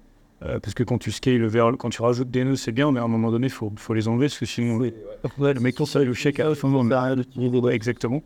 [0.43, 2.99] Euh, parce que quand tu scales vers, quand tu rajoutes des nœuds, c'est bien, mais
[2.99, 5.85] à un moment donné, il faut, faut les enlever, parce que sinon, le mec, quand
[5.85, 8.21] ça le chèque à Ouais, exactement.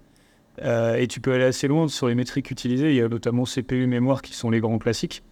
[0.64, 2.90] Euh, et tu peux aller assez loin sur les métriques utilisées.
[2.90, 5.24] Il y a notamment CPU, mémoire qui sont les grands classiques.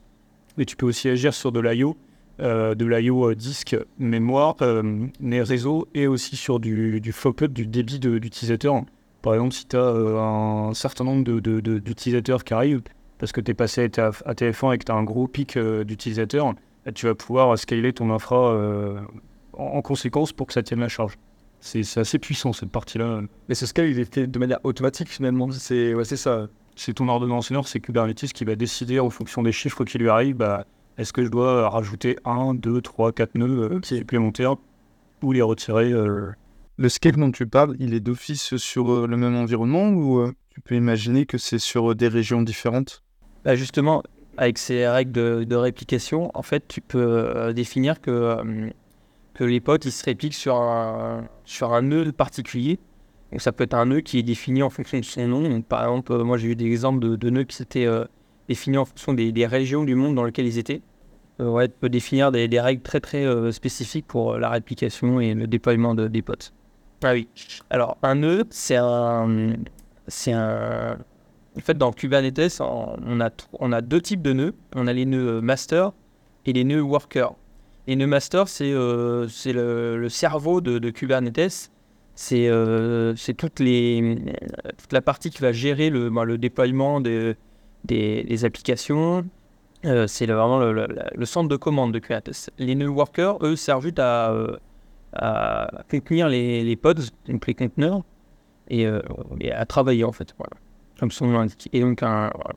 [0.57, 1.97] Mais tu peux aussi agir sur de l'IO,
[2.39, 7.65] de l'IO euh, disque, mémoire, euh, les réseaux, et aussi sur du, du up du
[7.67, 8.83] débit de- d'utilisateur.
[9.21, 12.81] Par exemple, si tu as un certain nombre de- de- de- d'utilisateurs qui arrivent,
[13.17, 15.57] parce que tu es passé à à TF1 et que tu as un gros pic
[15.57, 16.53] euh, d'utilisateurs,
[16.85, 18.99] là, tu vas pouvoir scaler ton infra euh,
[19.53, 21.13] en, en conséquence pour que ça tienne la charge.
[21.59, 23.21] C'est assez puissant cette partie-là.
[23.49, 25.49] Mais ce scale, il est fait de manière automatique finalement.
[25.51, 26.47] C'est ouais, ça.
[26.75, 30.35] C'est ton ordonnanceur, c'est Kubernetes qui va décider en fonction des chiffres qui lui arrivent,
[30.35, 34.55] bah, est-ce que je dois rajouter 1, 2, 3, 4 nœuds euh, supplémentaires
[35.21, 36.31] ou les retirer euh,
[36.77, 40.33] Le scale dont tu parles, il est d'office sur euh, le même environnement ou euh,
[40.49, 43.03] tu peux imaginer que c'est sur euh, des régions différentes?
[43.45, 44.01] Bah, justement,
[44.37, 48.69] avec ces règles de, de réplication, en fait, tu peux euh, définir que, euh,
[49.35, 52.79] que les pods ils se répliquent sur un, sur un nœud particulier.
[53.31, 55.47] Donc, ça peut être un nœud qui est défini en fonction de son nom.
[55.47, 58.05] Donc, par exemple, euh, moi j'ai eu des exemples de, de nœuds qui s'étaient euh,
[58.47, 60.81] définis en fonction des, des régions du monde dans lesquelles ils étaient.
[61.39, 64.49] Euh, ouais, tu peux définir des, des règles très très euh, spécifiques pour euh, la
[64.49, 66.51] réplication et le déploiement de, des pods.
[67.03, 67.27] Ah oui.
[67.69, 69.53] Alors, un nœud, c'est un.
[70.07, 70.97] C'est un.
[71.55, 74.55] En fait, dans Kubernetes, on a, on a deux types de nœuds.
[74.75, 75.91] On a les nœuds master
[76.45, 77.33] et les nœuds worker.
[77.87, 81.71] Les nœuds master, c'est euh, le, le cerveau de, de Kubernetes.
[82.15, 83.13] C'est euh,
[83.59, 84.17] les,
[84.77, 87.35] toute la partie qui va gérer le, ben, le déploiement des,
[87.85, 89.25] des, des applications.
[89.85, 92.49] Euh, c'est vraiment le, le- le centre de commande de Kubernetes.
[92.57, 94.57] Les nœuds worker, eux, servent juste à, euh,
[95.13, 96.95] à contenir les, les pods,
[97.27, 98.01] donc les conteneurs,
[98.69, 99.01] et, euh,
[99.39, 100.33] et à travailler en fait.
[100.37, 100.53] Voilà.
[100.99, 101.69] Comme son nom l'indique.
[101.73, 102.55] Et donc, un, voilà.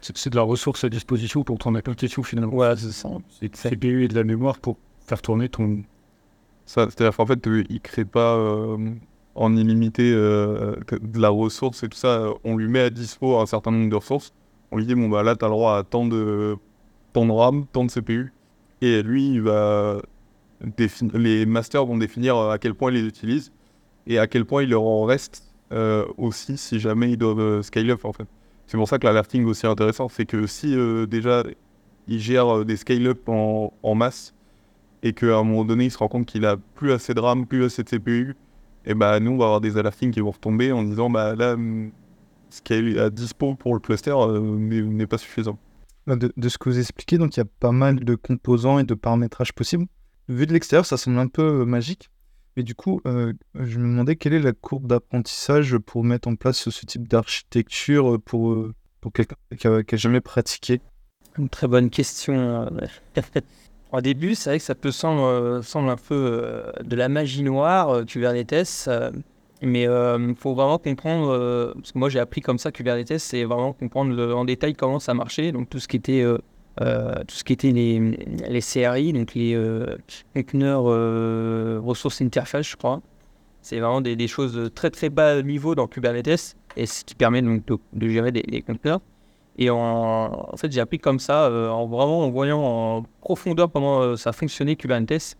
[0.00, 2.52] c'est c'est de la ressource à disposition pour ton application finalement.
[2.54, 3.08] Voilà, c'est ça.
[3.28, 5.82] C'est de CPU et de la mémoire pour faire tourner ton.
[6.66, 8.78] Ça, c'est-à-dire qu'en fait, euh, il ne crée pas euh,
[9.34, 12.28] en illimité euh, de la ressource et tout ça.
[12.44, 14.32] On lui met à dispo un certain nombre de ressources.
[14.70, 16.56] On lui dit, bon, bah là, tu as le droit à tant de,
[17.12, 18.32] tant de RAM, tant de CPU.
[18.82, 19.40] Et lui,
[21.14, 23.52] les masters vont définir euh, à quel point ils les utilisent
[24.06, 27.62] et à quel point il leur en reste euh, aussi si jamais ils doivent euh,
[27.62, 28.26] scale up, en fait.
[28.66, 30.08] C'est pour ça que l'alerting est aussi intéressant.
[30.08, 30.76] C'est que si
[31.08, 31.42] déjà,
[32.06, 34.32] il gère des scale-up en, en masse,
[35.02, 37.46] et qu'à un moment donné, il se rend compte qu'il a plus assez de RAM,
[37.46, 38.36] plus assez de CPU,
[38.84, 41.56] et bah nous, on va avoir des alertings qui vont retomber en disant bah là,
[42.50, 45.58] ce qui est à dispo pour le cluster euh, n'est pas suffisant.
[46.06, 48.78] Bah, de, de ce que vous expliquez, donc il y a pas mal de composants
[48.78, 49.86] et de paramétrages possibles.
[50.28, 52.10] Vu de l'extérieur, ça semble un peu euh, magique.
[52.56, 56.34] Mais du coup, euh, je me demandais quelle est la courbe d'apprentissage pour mettre en
[56.34, 58.66] place ce, type d'architecture pour,
[59.00, 60.80] pour quelqu'un qui n'a jamais pratiqué?
[61.38, 62.68] Une très bonne question.
[63.92, 67.08] Au début, c'est vrai que ça peut sembler, euh, semble un peu euh, de la
[67.08, 68.84] magie noire, euh, Kubernetes.
[68.86, 69.10] euh,
[69.62, 73.44] mais il faut vraiment comprendre, euh, parce que moi j'ai appris comme ça Kubernetes, c'est
[73.44, 75.52] vraiment comprendre en détail comment ça marchait.
[75.52, 76.38] Donc tout ce qui était, euh,
[76.80, 77.98] euh, tout ce qui était les,
[78.48, 79.96] les CRI, donc les euh,
[80.34, 83.02] Container euh, Resource Interface, je crois.
[83.62, 87.62] C'est vraiment des, choses très très bas niveau dans Kubernetes et ce qui permet donc
[87.92, 89.00] de, gérer des, des conteneurs.
[89.58, 93.70] Et en, en fait, j'ai appris comme ça, euh, en vraiment en voyant en profondeur
[93.70, 95.36] comment euh, ça fonctionnait Kubernetes.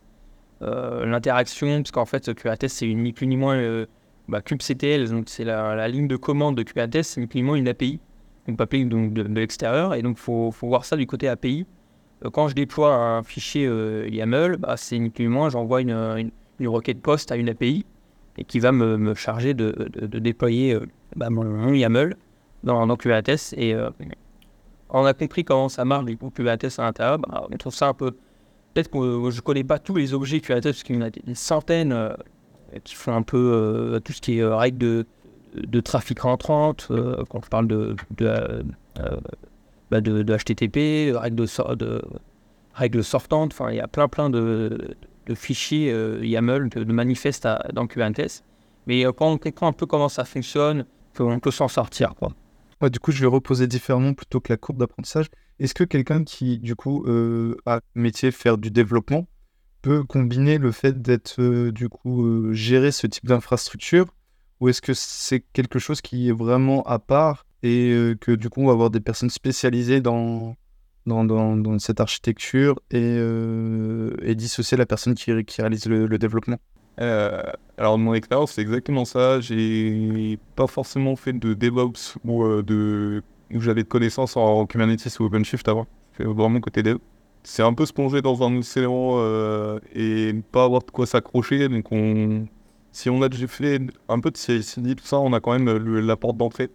[0.62, 3.86] Euh, L'interaction, parce qu'en fait, Kubernetes, c'est ni plus ni moins euh,
[4.30, 8.00] bah, kubectl, donc c'est la, ligne de commande de Kubernetes, c'est uniquement une API,
[8.46, 11.66] une API donc de, l'extérieur, et donc il faut, faut voir ça du côté API.
[12.24, 17.00] Euh, quand je déploie un fichier euh, YAML, bah, c'est uniquement j'envoie une, une, requête
[17.00, 17.84] post à une API
[18.38, 22.16] et qui va me, me charger de, de, déployer euh, bah, mon, YAML
[22.62, 23.54] dans, Kubernetes.
[23.56, 23.74] Et
[24.90, 27.18] on a compris comment ça marche du coup Kubernetes à l'intérieur.
[27.18, 28.12] Bah, on trouve ça un peu.
[28.74, 31.10] Peut-être que je ne connais pas tous les objets Kubernetes parce qu'il y en a
[31.10, 31.92] des, centaines
[32.84, 35.06] qui font un peu euh, tout ce qui est euh, règles de,
[35.54, 38.64] de trafic rentrante, euh, quand je parle de, de,
[39.90, 42.02] bah, de, HTTP, règles, de,
[42.74, 43.52] règles sortantes.
[43.52, 48.44] Enfin, il y a plein plein de, de fichiers YAML, de, manifestes dans Kubernetes.
[48.86, 50.84] Mais quand on comprend un peu comment ça fonctionne,
[51.18, 52.14] on peut s'en sortir.
[52.14, 52.32] Quoi.
[52.88, 55.26] Du coup, je vais reposer différemment plutôt que la courbe d'apprentissage.
[55.58, 59.26] Est-ce que quelqu'un qui, du coup, euh, a métier faire du développement
[59.82, 64.06] peut combiner le fait d'être, euh, du coup, euh, gérer ce type d'infrastructure
[64.60, 68.48] ou est-ce que c'est quelque chose qui est vraiment à part et euh, que, du
[68.50, 70.56] coup, on va avoir des personnes spécialisées dans,
[71.06, 76.18] dans, dans, cette architecture et, euh, et dissocier la personne qui, ré- qui réalise le,
[76.18, 76.58] développement?
[76.98, 79.40] Alors, de mon expérience, c'est exactement ça.
[79.40, 85.24] J'ai pas forcément fait de DevOps ou de où j'avais de connaissances en Kubernetes ou
[85.24, 85.86] OpenShift avant.
[86.16, 86.98] C'est vraiment côté dev.
[87.42, 91.68] C'est un peu se dans un océan euh, et ne pas avoir de quoi s'accrocher.
[91.68, 92.46] Donc, on...
[92.92, 95.68] si on a déjà fait un peu de CI/CD, tout ça, on a quand même
[95.98, 96.70] la porte d'entrée.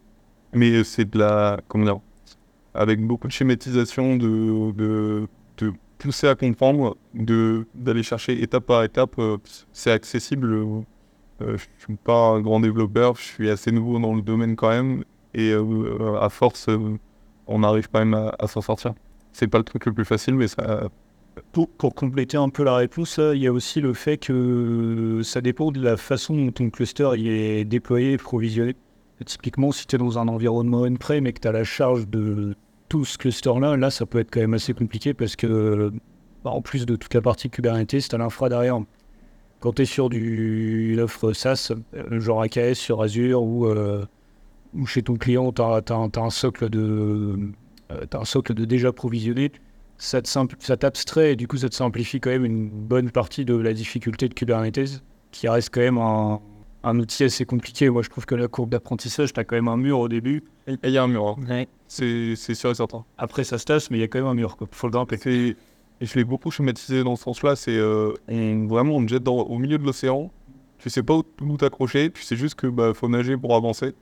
[0.54, 1.60] Mais c'est de la.
[1.68, 2.00] Comment dire
[2.74, 5.28] Avec beaucoup de schématisation, de,
[5.98, 9.18] pousser à comprendre, d'aller chercher étape par étape.
[9.20, 9.38] euh,
[9.72, 10.54] c'est accessible.
[11.42, 14.70] euh, je suis pas un grand développeur, je suis assez nouveau dans le domaine quand
[14.70, 15.54] même, et
[16.22, 16.70] à force,
[17.48, 18.94] on arrive quand même à s'en sortir.
[19.36, 20.88] C'est pas le truc le plus facile, mais ça.
[21.52, 25.42] Pour, compléter un peu la réponse, là, il y a aussi le fait que ça
[25.42, 28.78] dépend de la façon dont ton cluster est déployé et provisionné.
[29.26, 32.56] Typiquement, si tu es dans un environnement on-prem et que tu as la charge de
[32.88, 35.92] tout ce cluster-là, là, ça peut être quand même assez compliqué parce que,
[36.46, 38.80] bah, en plus de toute la partie Kubernetes, tu as l'infra derrière.
[39.60, 44.06] Quand tu es sur du, une offre SaaS, euh, genre AKS sur Azure ou, euh,
[44.74, 47.52] ou chez ton client, tu as, un socle de,
[47.92, 49.52] euh, t'as un socle de déjà provisionné,
[49.98, 53.12] ça te simple- ça t'abstrait et du coup ça te simplifie quand même une bonne
[53.12, 56.40] partie de la difficulté de Kubernetes, qui reste quand même un,
[56.84, 57.90] un outil assez compliqué.
[57.90, 60.76] Moi je trouve que la courbe d'apprentissage, t'as quand même un mur au début, Et
[60.84, 61.36] il y a un mur, hein.
[61.50, 61.68] Ouais.
[61.88, 63.06] c'est c'est sûr et certain.
[63.18, 64.68] après ça se tasse, mais il y a quand même un mur, quoi.
[64.72, 65.18] faut le grimper.
[65.18, 65.56] C'est-
[66.02, 69.38] Et je l'ai beaucoup schématisé dans ce sens-là, c'est euh, vraiment on te jette dans-
[69.44, 70.30] au milieu de l'océan,
[70.78, 73.94] tu sais pas où, où t'accrocher, tu sais juste que bah, faut nager pour avancer.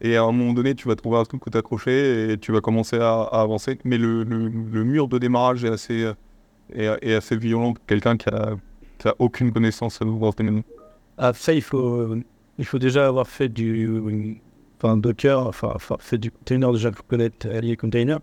[0.00, 2.60] Et à un moment donné, tu vas trouver un truc où t'accrocher et tu vas
[2.60, 3.78] commencer à, avancer.
[3.84, 6.12] Mais le, mur de démarrage est assez,
[6.76, 8.56] euh, violent pour quelqu'un qui a,
[8.98, 10.62] qui a aucune connaissance dans ce domaine.
[11.48, 12.16] Il faut,
[12.58, 14.40] il faut déjà avoir fait du
[14.82, 15.76] Docker, enfin,
[16.12, 18.20] du container, déjà pour connaître Allier Container.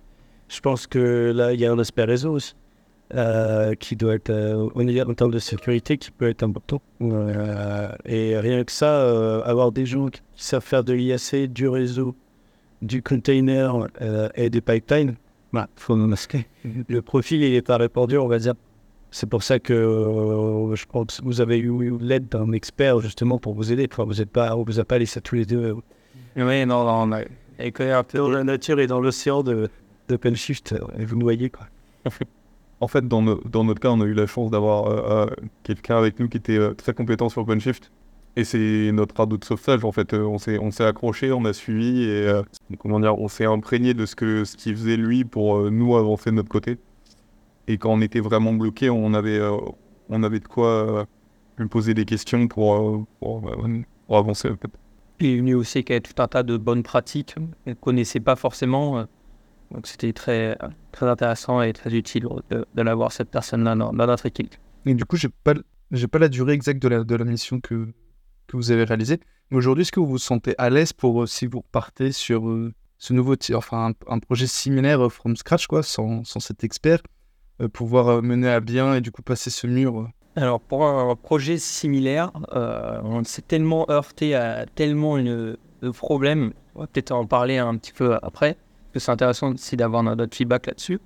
[0.48, 2.54] Je pense que là, il y a un aspect réseau aussi,
[3.14, 6.82] euh, qui doit être, euh, on est en termes de sécurité, qui peut être important.
[7.02, 11.68] Euh, et rien que ça, euh, avoir des gens qui savent faire de l'IAC, du
[11.68, 12.16] réseau,
[12.82, 15.16] du container euh, et des pipelines,
[15.52, 16.48] bah, faut masquer.
[16.88, 18.56] Le profil, il n'est pas répandu, on va dire.
[19.12, 19.74] C'est pour ça que
[20.74, 23.88] je pense que vous avez eu l'aide d'un expert justement pour vous aider.
[23.92, 25.76] Enfin, vous n'êtes pas, on vous a pas laissé tous les deux
[26.36, 27.20] Oui, non, non,
[27.60, 29.70] et dans la nature et dans l'océan de
[30.10, 31.68] d'OpenShift euh, et vous noyez quoi.
[32.84, 35.36] En fait, dans, no- dans notre cas, on a eu la chance d'avoir euh, euh,
[35.64, 37.92] quelqu'un avec nous qui était euh, très compétent sur OpenShift.
[38.36, 40.14] Et c'est notre radeau de sauvetage, en fait.
[40.14, 42.30] On s'est on accroché, on a suivi et
[42.80, 46.50] comment dire, on s'est imprégné de ce qu'il faisait lui pour nous avancer de notre
[46.50, 46.78] côté.
[47.68, 51.06] Et quand on était vraiment bloqué, on avait, de quoi
[51.60, 53.44] lui poser des questions pour, pour
[54.10, 54.50] avancer.
[54.50, 54.72] En fait.
[55.20, 57.74] Il est venu aussi qu'il y avait tout un tas de bonnes pratiques qu'on ne
[57.76, 59.06] connaissait pas forcément.
[59.74, 60.58] Donc c'était très,
[60.92, 64.54] très intéressant et très utile de, de l'avoir, cette personne-là, dans, dans notre équipe.
[64.86, 67.26] Et du coup, j'ai pas, l- j'ai pas la durée exacte de la, de la
[67.26, 67.88] mission que,
[68.48, 69.20] que vous avez réalisée.
[69.50, 72.48] Mais aujourd'hui, est-ce que vous vous sentez à l'aise pour, euh, si vous repartez sur
[72.48, 76.64] euh, ce nouveau, enfin, un, un projet similaire euh, from scratch, quoi, sans, sans cet
[76.64, 77.00] expert,
[77.62, 81.58] euh, pouvoir mener à bien et du coup passer ce mur Alors pour un projet
[81.58, 87.26] similaire, euh, on s'est tellement heurté à tellement une- de problèmes, on va peut-être en
[87.26, 88.56] parler un petit peu après,
[88.94, 91.00] que c'est intéressant aussi d'avoir notre feedback là-dessus,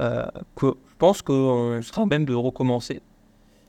[0.00, 0.24] euh,
[0.56, 3.00] que je pense qu'on sera même de recommencer.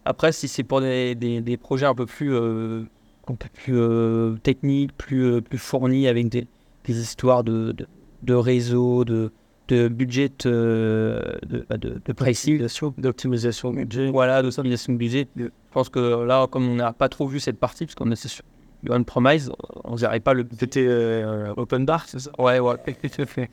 [0.05, 2.83] Après, si c'est pour des, des- des projets un peu plus, euh,
[3.27, 6.47] un peu plus euh, techniques, plus, euh, plus fournis, avec des,
[6.85, 7.87] des histoires de, de,
[8.23, 9.31] de réseau, de,
[9.67, 12.65] de budget, euh, de, bah, de, de pricing,
[12.97, 14.09] d'optimisation budget.
[14.11, 15.27] voilà, d'optimisation budget.
[15.37, 18.15] Je pense que là, comme on n'a pas trop vu cette partie, parce qu'on est
[18.27, 18.43] sur
[18.83, 19.51] du on-premise,
[19.83, 20.45] on dirait pas le.
[20.59, 22.31] C'était euh, Open Bar, c'est ça?
[22.39, 22.75] Ouais, ouais.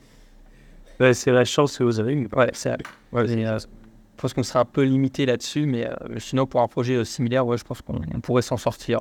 [0.99, 2.29] Ouais, c'est la chance que vous avez eue.
[2.35, 2.75] Ouais, c'est.
[3.13, 6.59] Ouais, et, euh, je pense qu'on serait un peu limité là-dessus, mais euh, sinon, pour
[6.61, 8.99] un projet euh, similaire, ouais, je pense qu'on on pourrait s'en sortir.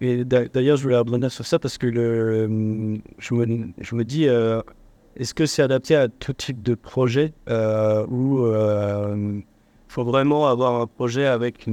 [0.00, 3.94] Et d'a- d'ailleurs, je voulais rebondir sur ça parce que le, euh, je, me, je
[3.94, 4.60] me dis, euh,
[5.16, 8.44] est-ce que c'est adapté à tout type de projet euh, ou
[9.88, 11.66] faut vraiment avoir un projet avec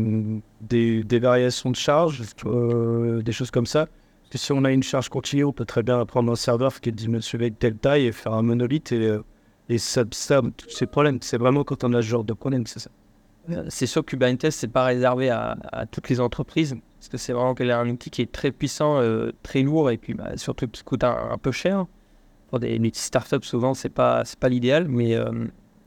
[0.61, 4.83] des, variations de charge, euh, des choses comme ça Parce que si on a une
[4.83, 8.05] charge continue, on peut très bien prendre un serveur qui est dimensionné de telle taille
[8.05, 9.23] et faire un monolithe et, euh,
[9.67, 11.19] et ça, ça tous ces problèmes.
[11.21, 12.89] C'est vraiment quand on a ce genre de problème, c'est ça
[13.49, 17.33] Euh, C'est sûr que Kubernetes, c'est pas réservé à, toutes les entreprises, parce que c'est
[17.33, 19.01] vraiment un outil qui est très puissant,
[19.43, 21.85] très lourd, et puis bah, surtout qui coûte un, peu cher.
[22.49, 25.15] Pour des startups, souvent, c'est pas, pas l'idéal, mais,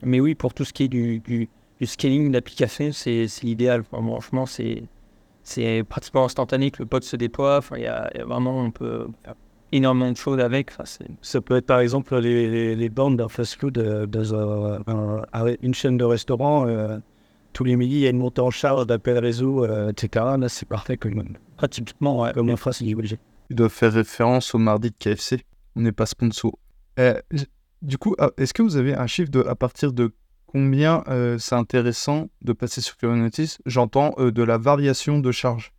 [0.03, 3.83] mais oui, pour tout ce qui est du, du scaling d'application, c'est l'idéal.
[3.91, 4.83] Enfin, franchement, c'est
[5.43, 7.57] c'est pratiquement instantané que le pod se déploie.
[7.57, 9.35] Enfin, il y, a il y a vraiment, on peut faire
[9.71, 10.71] énormément de choses avec.
[10.71, 10.83] Enfin,
[11.21, 15.23] Ça peut être par exemple les, les, les bornes d'un fast-food euh, dans un- un-
[15.33, 16.67] un- une chaîne de restaurants.
[16.67, 16.99] euh,
[17.51, 20.23] tous les midis, il y a une montée en charge d'appel réseau, euh, etc.
[20.39, 21.23] Là, c'est parfait comme,
[21.57, 22.31] pratiquement, ouais.
[22.33, 23.17] comme infrastructure.
[23.49, 25.43] Ils doivent faire référence au mardi de KFC.
[25.75, 26.51] On n'est pas sponsor.
[26.99, 27.15] Euh,
[27.81, 30.11] du coup, ah, est-ce que vous avez un chiffre de à partir de
[30.51, 35.71] combien euh, c'est intéressant de passer sur Kubernetes J'entends euh, de la variation de charge,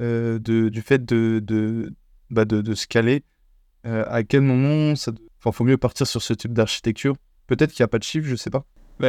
[0.00, 1.92] euh, de, du fait de, de,
[2.30, 3.24] bah, de, de scaler.
[3.84, 7.14] À quel moment ça enfin, faut mieux partir sur ce type d'architecture
[7.46, 8.66] Peut-être qu'il n'y a pas de chiffre, je sais pas.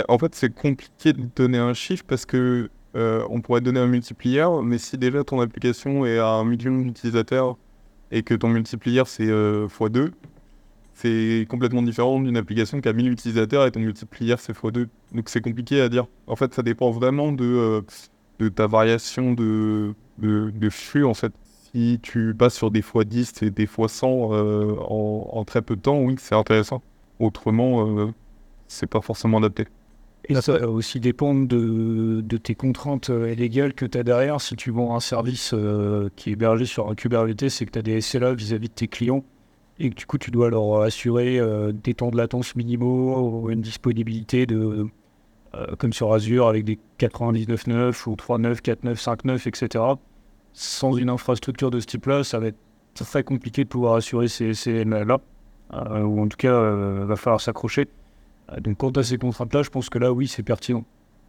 [0.07, 4.47] En fait, c'est compliqué de donner un chiffre parce que on pourrait donner un multiplier,
[4.63, 7.57] mais si déjà ton application est à un million d'utilisateurs
[8.11, 10.11] et que ton multiplier c'est euh, x2,
[11.01, 14.87] c'est complètement différent d'une application qui a 1000 utilisateurs et ton multiplier c'est x2.
[15.13, 16.07] Donc c'est compliqué à dire.
[16.27, 17.81] En fait, ça dépend vraiment de,
[18.41, 19.93] euh, ta variation de,
[20.69, 21.31] flux en fait.
[21.71, 26.01] Si tu passes sur des x10 et des x100 euh, en, très peu de temps,
[26.01, 26.81] oui, c'est intéressant.
[27.19, 28.07] Autrement, euh,
[28.67, 29.67] c'est pas forcément adapté.
[30.25, 34.41] Et ça va aussi dépendre de, tes contraintes euh, légales que tu as derrière.
[34.41, 35.55] Si tu vends un service
[36.17, 38.89] qui est hébergé sur un Kubernetes, c'est que tu as des SLA vis-à-vis de tes
[38.89, 39.23] clients
[39.79, 43.49] et que du coup tu dois leur assurer euh, des temps de latence minimaux ou
[43.49, 44.87] une disponibilité de,
[45.55, 49.83] euh, comme sur Azure avec des 99.9 ou 3.9, 4.9, 5.9, etc.
[50.53, 52.57] Sans une infrastructure de ce type-là, ça va être
[52.93, 54.83] très compliqué de pouvoir assurer ces, ces
[55.73, 57.87] euh, ou en tout cas, euh, va falloir s'accrocher.
[58.51, 60.83] Euh, Donc, quant à ces contraintes-là, je pense que là, oui, c'est pertinent.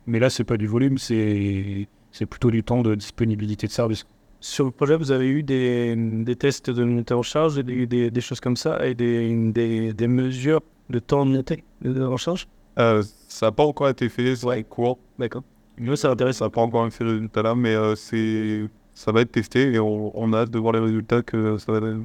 [0.07, 1.87] Mais là, c'est pas du volume, c'est
[2.29, 4.07] plutôt du temps de disponibilité de service.
[4.41, 7.87] Sur le projet, vous avez eu des, des tests de montée en charge, et des,
[7.87, 12.03] des, des choses comme ça, et des, des, des mesures de temps de montée de-
[12.05, 12.49] en charge?
[12.79, 14.65] Euh, ça n'a pas encore été fait, c'est Ouais.
[14.65, 14.99] court.
[15.19, 15.43] D'accord.
[15.79, 16.37] Moi, ça m'intéresse.
[16.39, 19.73] Ça n'a pas encore fait le résultat là, mais euh, c'est ça va être testé
[19.73, 22.05] et on, on a hâte de voir les résultats que ça va donner.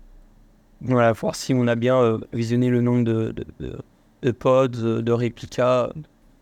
[0.81, 3.77] Voilà, voir si on a bien euh, visionné le nombre de, de, de-
[4.21, 5.91] de pods, de, de réplicas.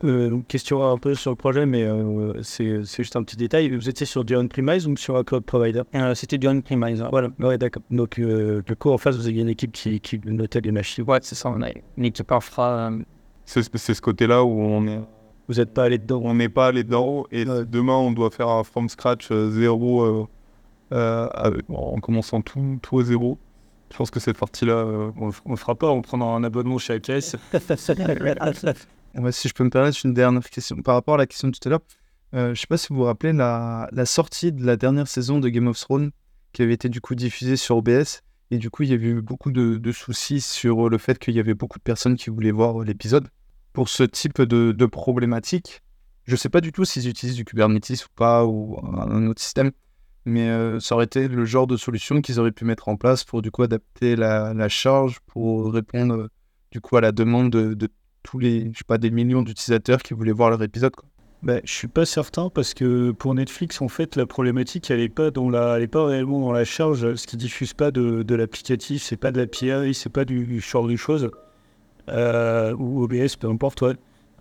[0.03, 3.37] Euh, une question un peu sur le projet, mais euh, c'est c'est juste un petit
[3.37, 3.69] détail.
[3.75, 5.83] Vous étiez sur du on-premise ou sur un cloud provider?
[5.95, 7.01] Euh, C'était du on-premise.
[7.01, 7.07] hein.
[7.09, 7.83] Voilà, ouais, d'accord.
[7.89, 11.05] Donc, euh, du coup, en face, vous aviez une équipe qui, qui notait les machines.
[11.07, 11.49] Ouais, c'est ça.
[11.49, 12.91] On a une équipe infra.
[13.45, 14.99] C'est c'est ce côté-là où on est
[15.47, 16.21] Vous n'êtes pas allé dedans?
[16.23, 17.65] on n'est pas allé dedans et Ouais.
[17.65, 20.25] demain on doit faire un from scratch euh, zéro euh,
[20.93, 23.37] euh, avec- en commençant tout, tout à zéro.
[23.91, 26.77] Je pense que cette partie-là, euh, On ne le fera pas en prenant un abonnement
[26.77, 27.35] chez AKS.
[29.31, 31.67] Si je peux me permettre une dernière question par rapport à la question de tout
[31.67, 31.83] à l'heure.
[32.33, 35.39] euh, je ne sais pas si vous vous rappelez la, sortie de la dernière saison
[35.39, 36.11] de Game of Thrones
[36.51, 38.21] qui avait été du coup diffusée sur OBS.
[38.49, 41.39] Et du coup, il y avait eu beaucoup de, soucis sur le fait qu'il y
[41.39, 43.27] avait beaucoup de personnes qui voulaient voir l'épisode.
[43.71, 45.81] Pour ce type de, problématique,
[46.25, 49.41] je ne sais pas du tout s'ils utilisent du Kubernetes ou pas, ou un, autre
[49.41, 49.71] système.
[50.25, 53.23] Mais euh, ça aurait été le genre de solution qu'ils auraient pu mettre en place
[53.23, 56.29] pour du coup adapter la, charge pour répondre
[56.71, 57.89] du coup à la demande de, de
[58.23, 60.95] tous les, je sais pas, des millions d'utilisateurs qui voulaient voir leur épisode.
[60.95, 61.07] Quoi.
[61.43, 65.09] Ben, je suis pas certain parce que pour Netflix, en fait, la problématique, elle est
[65.09, 67.15] pas dans la, elle est pas réellement dans la charge.
[67.15, 70.87] Ce qui diffuse pas de, de l'applicatif, c'est pas de l'API, c'est pas du, genre
[70.87, 71.31] de choses
[72.09, 73.81] euh, ou OBS, peu importe.
[73.81, 73.95] Ouais.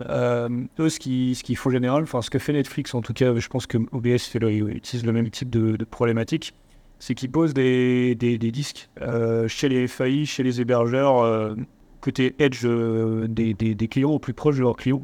[0.09, 0.47] Euh,
[0.79, 3.35] eux, ce qu'ils ce font en général, enfin, ce que fait Netflix, en tout cas,
[3.35, 6.53] je pense que OBS fait le, utilise le même type de, problématique,
[6.99, 11.55] c'est qu'ils posent des, des, disques euh, chez les FAI, chez les hébergeurs,
[12.03, 15.03] côté edge euh, des, des, clients au plus proche de leurs clients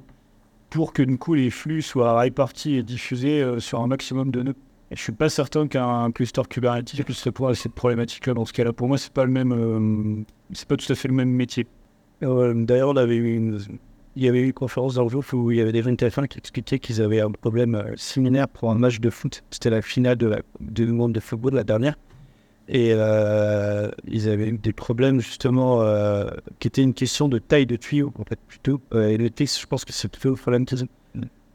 [0.69, 4.43] pour que du coup les flux soient répartis et diffusés euh, sur un maximum de
[4.43, 4.55] nœuds.
[4.91, 8.33] Et je suis pas certain qu'un cluster Kubernetes puisse répondre à cette problématique-là.
[8.33, 10.23] Dans ce cas-là, pour moi, c'est pas le euh,
[10.67, 11.67] pas tout à fait le même métier.
[12.21, 13.59] D'ailleurs, une...
[14.15, 15.91] il y avait eu une conférence dans le groupe où il y avait des gens
[15.91, 19.43] de TF1 qui expliquaient qu'ils avaient un problème similaire pour un match de foot.
[19.51, 20.17] C'était la finale
[20.59, 21.95] du monde de football, la dernière.
[22.71, 27.65] Et euh, ils avaient eu des problèmes justement euh, qui étaient une question de taille
[27.65, 28.79] de tuyau en fait plutôt.
[28.93, 30.65] Euh, et le texte, je pense que c'est plutôt problème.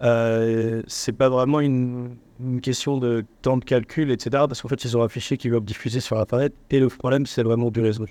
[0.03, 2.17] Euh, c'est pas vraiment une,
[2.63, 4.31] question de temps de calcul, etc.
[4.49, 6.53] Parce qu'en fait, ils ont affiché qu'ils doivent diffuser sur Internet.
[6.71, 8.07] Et le problème, c'est vraiment du réseau.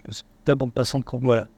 [0.45, 1.49] Ta bande passante, quand voilà.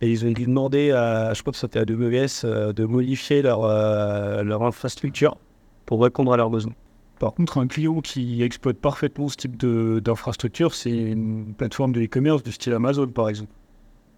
[0.00, 5.36] Et ils ont demandé à, je crois que c'était à AWS, de modifier leur infrastructure
[5.86, 6.74] pour répondre à leurs besoins.
[7.18, 12.42] Par contre, un client qui exploite parfaitement ce type d'infrastructure, c'est une plateforme de e-commerce
[12.44, 13.52] du style Amazon, par exemple.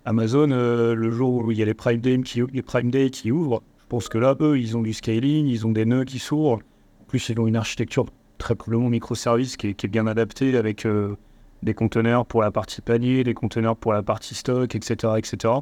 [0.05, 3.11] Amazon, euh, le jour où il y a les Prime Day qui, les Prime Day
[3.11, 6.05] qui ouvrent, je pense que là, eux, ils ont du scaling, ils ont des nœuds
[6.05, 6.61] qui s'ouvrent.
[7.01, 8.07] En plus, ils ont une architecture
[8.39, 11.17] très probablement microservice qui est, bien adaptée avec euh,
[11.63, 15.15] des conteneurs pour la partie panier, des conteneurs pour la partie stock, etc.
[15.17, 15.55] etc.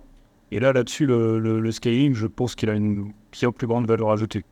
[0.51, 3.87] Et là, là-dessus, le, le- le scaling, je pense qu'il a une bien plus grande
[3.87, 4.45] valeur ajoutée.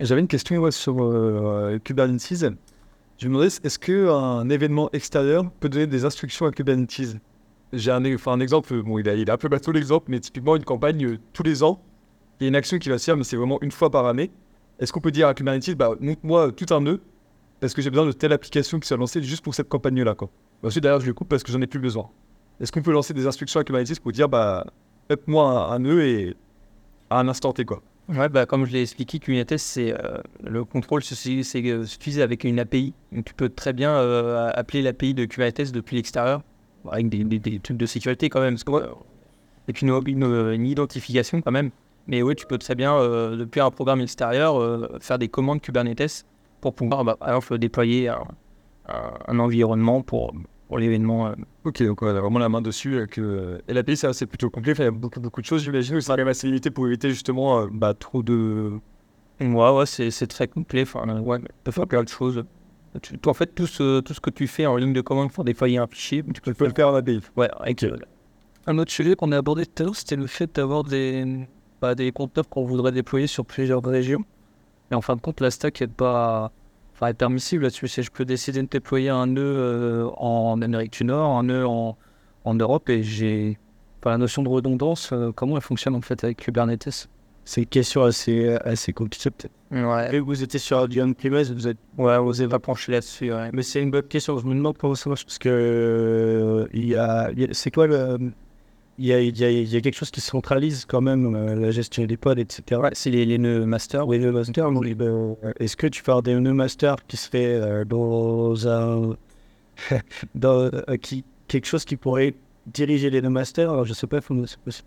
[0.00, 2.44] J'avais une question sur euh, Kubernetes.
[3.18, 7.16] Je me demandais, est-ce qu'un événement extérieur peut donner des instructions à Kubernetes?
[7.72, 10.64] J'ai un, enfin, un exemple, bon, il, a, un peu bateau l'exemple, mais typiquement une
[10.64, 11.82] campagne euh, tous les ans,
[12.38, 14.06] il y a une action qui va se faire, mais c'est vraiment une fois par
[14.06, 14.30] année.
[14.78, 17.00] Est-ce qu'on peut dire à Kubernetes, bah, montre-moi tout un nœud,
[17.58, 20.30] parce que j'ai besoin de telle application qui soit lancée juste pour cette campagne-là quoi.
[20.62, 22.08] Ensuite, d'ailleurs, je le coupe parce que j'en ai plus besoin.
[22.60, 24.64] Est-ce qu'on peut lancer des instructions à Kubernetes pour dire, bah,
[25.08, 26.36] faites-moi un, un nœud et
[27.10, 27.82] à un instant T, quoi?
[28.08, 32.44] Ouais, bah, comme je l'ai expliqué, Kubernetes, c'est euh, le contrôle c'est euh, suffisait avec
[32.44, 32.94] une API.
[33.12, 36.42] Donc tu peux très bien euh, appeler l'API de Kubernetes depuis l'extérieur,
[36.90, 38.56] avec des, des- trucs de sécurité quand même,
[39.64, 41.70] avec une, identification quand même.
[42.06, 42.98] Mais oui, tu peux très bien,
[43.36, 46.24] depuis un programme extérieur, faire des commandes Kubernetes
[46.62, 48.08] pour pouvoir, bah, par exemple, déployer
[48.88, 50.32] un environnement pour,
[50.68, 51.26] pour l'événement.
[51.28, 51.34] euh.
[51.64, 52.96] Ok, donc on a vraiment la main dessus.
[52.98, 54.74] Avec, euh, et l'API, ça, c'est plutôt complet.
[54.78, 56.00] Il y a beaucoup, beaucoup de choses, j'imagine.
[56.00, 58.72] C'est quand même assez limité pour éviter justement euh, bah, trop de.
[59.40, 60.82] Ouais, ouais, c'est très complet.
[60.82, 62.44] Enfin, euh, ouais, tu peux faire plein de choses.
[63.02, 65.30] Tu- toi, en fait, tout ce, tout ce que tu fais en ligne de commande
[65.32, 66.68] pour déployer un fichier, tu peux le Tu peux faire.
[66.68, 67.20] le faire en API.
[67.36, 67.96] Ouais, avec, euh,
[68.66, 71.46] Un autre sujet qu'on a abordé tout à l'heure, c'était le fait d'avoir des,
[71.80, 74.24] bah, des conteneurs qu'on voudrait déployer sur plusieurs régions.
[74.90, 76.50] Et en fin de compte, la stack n'est pas
[76.98, 77.88] enfin, est permissible là-dessus.
[77.88, 81.66] C'est je peux décider de déployer un nœud euh, en Amérique du Nord, un nœud
[81.66, 81.96] en,
[82.44, 83.58] en Europe, et j'ai
[84.00, 87.08] enfin, la notion de redondance, euh, comment elle fonctionne en fait avec Kubernetes
[87.44, 89.52] C'est une question assez, assez compliquée peut-être.
[89.70, 93.32] ouais, Et vous étiez sur du on-premise, vous êtes ouais, on s'est pas penché là-dessus.
[93.32, 93.50] ouais.
[93.52, 94.38] mais c'est une bonne question.
[94.38, 97.48] Je me demande comment ça marche parce que euh, il y a, il y a-
[97.52, 98.18] c'est quoi le,
[98.98, 101.34] il y a, il y a- il y a quelque chose qui centralise quand même
[101.36, 102.80] euh, la gestion des pods, etc.
[102.80, 104.06] Ouais, c'est les, les nœuds master.
[104.08, 104.68] Oui, le master.
[104.70, 105.06] oui, ben,
[105.44, 109.16] euh, Est-ce que tu parles des nœuds master qui serait euh, dans un,
[110.34, 112.34] dans euh, qui quelque chose qui pourrait
[112.66, 113.70] diriger les nœuds master?
[113.70, 114.20] Alors je sais pas.
[114.20, 114.34] faut-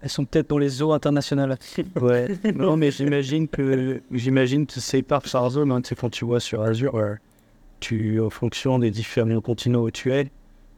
[0.01, 1.57] Elles sont peut-être dans les eaux internationales.
[2.01, 2.27] ouais.
[2.55, 5.71] Non, mais j'imagine que j'imagine que c'est par par zone.
[5.71, 7.15] Hein, quand tu vois sur Azure, euh,
[7.79, 10.29] tu en fonction des différents continents où tu es.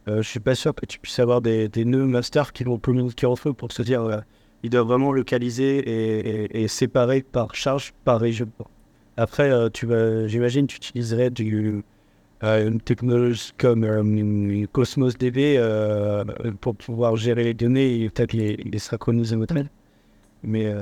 [0.08, 3.26] Euh, je suis pas sûr que tu puisses avoir des, nœuds master qui vont communiquer
[3.26, 4.18] entre eux pour se dire euh,
[4.64, 8.48] ils doivent vraiment localiser et, séparer par charge, par région.
[9.18, 9.86] Après, euh, tu
[10.26, 11.30] j'imagine, tu utiliserais
[12.42, 15.60] euh, une technologie comme euh, Cosmos DB
[16.62, 19.70] pour pouvoir gérer les données et peut-être les, les synchroniser elles.
[20.42, 20.74] Mais.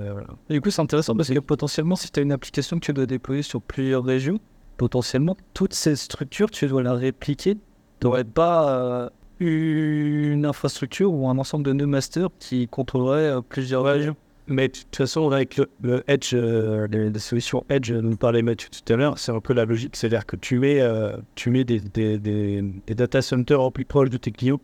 [0.48, 3.06] Du coup, c'est intéressant parce que potentiellement, si tu as une application que tu dois
[3.06, 4.38] déployer sur plusieurs régions,
[4.76, 7.56] potentiellement, toute cette structure, tu dois la répliquer.
[8.02, 13.40] Tu n'aurais pas euh, une infrastructure ou un ensemble de nœuds master qui contrôlerait euh,
[13.48, 14.16] plusieurs régions?
[14.48, 18.42] Mais de toute façon, avec le, le Edge, euh, les, les solutions Edge dont parlait
[18.42, 19.94] Mathieu tout à l'heure, c'est un peu la logique.
[19.94, 23.84] C'est-à-dire que tu mets, euh, tu mets des, des, des, des data centers en plus
[23.84, 24.60] proche de tes clients.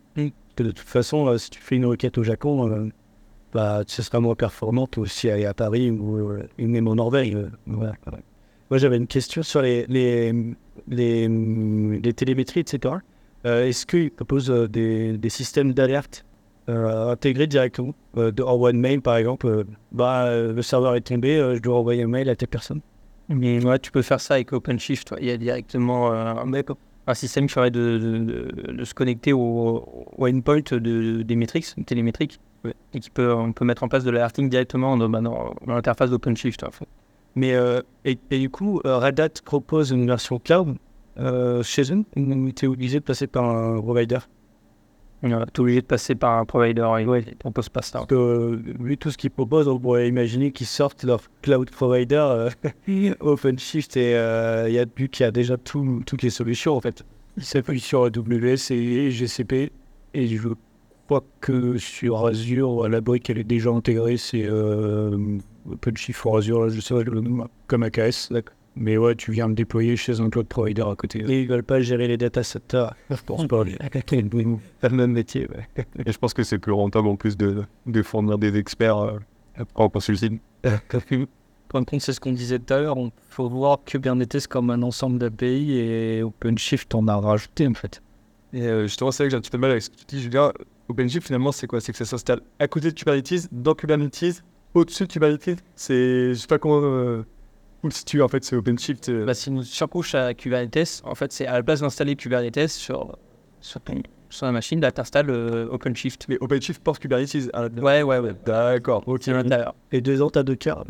[0.57, 2.91] Que de toute façon, euh, si tu fais une requête au Japon,
[3.53, 7.37] bah, ce sera moins performant que si elle est à Paris ou, même en Norvège.
[7.67, 7.93] voilà.
[8.69, 10.33] Moi, j'avais une question sur les, les,
[10.89, 12.95] les, les télémétries, etc.
[13.45, 16.25] Euh, Est-ce qu'ils proposent euh, des, des systèmes d'alerte
[16.67, 21.59] euh, intégrés directement de, en one mail, par exemple bah, Le serveur est tombé, je
[21.59, 22.81] dois envoyer un mail à telle personne?
[23.29, 25.13] Mais ouais, tu peux faire ça avec OpenShift.
[25.19, 26.45] Il y a directement un,
[27.07, 27.97] un système qui ferait de,
[28.71, 29.83] de, se connecter au,
[30.17, 32.39] au endpoint de, des métriques, télémétriques,
[32.93, 36.09] et qui peut, on peut mettre en place de l'alerting directement dans, bah, dans- l'interface
[36.11, 36.65] d'OpenShift.
[37.35, 40.75] Mais euh, et, et du coup, Red Hat propose une version cloud
[41.63, 42.03] chez eux.
[42.55, 44.19] Tu es obligé de passer par un provider.
[45.21, 46.87] Tu es obligé de passer par un provider.
[46.99, 47.25] et ouais.
[47.27, 47.99] Ils proposent pas ça.
[47.99, 51.69] Parce que euh, vu tout ce qu'ils proposent, on pourrait imaginer qu'ils sortent leur cloud
[51.71, 52.15] provider
[52.87, 56.29] euh, OpenShift et euh, il y a vu qu'il y a déjà tout- toutes les
[56.29, 57.03] solutions en fait.
[57.37, 59.71] Il s'appuie sur AWS et GCP.
[60.13, 60.47] Et je
[61.05, 64.15] crois que sur Azure, la brique, elle est déjà intégrée.
[64.17, 65.17] C'est euh,
[65.69, 68.31] OpenShift for Azure, là, je sais pas le nom, comme AKS.
[68.81, 71.19] Mais ouais, tu viens me déployer chez un cloud provider à côté.
[71.27, 72.93] Et ils veulent pas gérer les data centers.
[73.09, 73.63] Je pense pas.
[73.65, 73.75] les-
[74.81, 75.85] le même métier, ouais.
[76.05, 79.19] Et je pense que c'est plus rentable en plus de, de fournir des experts euh,
[79.75, 80.39] en consulting.
[81.69, 84.81] Par contre, c'est ce qu'on disait tout à l'heure, il faut voir Kubernetes comme un
[84.81, 88.01] ensemble d'API et OpenShift en a rajouté en fait.
[88.53, 89.95] Et euh, justement, c'est vrai que j'ai un petit peu de mal avec ce que
[89.97, 90.51] tu dis, Julien.
[90.87, 91.79] OpenShift, finalement, c'est quoi?
[91.81, 95.61] C'est que ça s'installe à côté de Kubernetes, dans Kubernetes, au-dessus de Kubernetes?
[95.75, 97.23] C'est, je sais pas comment euh,
[97.83, 99.09] où le situe en fait, c'est OpenShift.
[99.09, 99.25] euh.
[99.25, 101.01] Bah, c'est une surcouche à Kubernetes.
[101.05, 103.17] En fait, c'est à la place d'installer Kubernetes sur,
[103.61, 105.31] sur, ton- sur la machine, là, tu installes
[105.71, 106.25] OpenShift.
[106.29, 107.67] mais OpenShift porte Kubernetes à.
[107.67, 108.31] Ouais, ouais, ouais.
[108.45, 109.27] D'accord, ok.
[109.91, 110.85] Et deux ans, t'as deux quarts.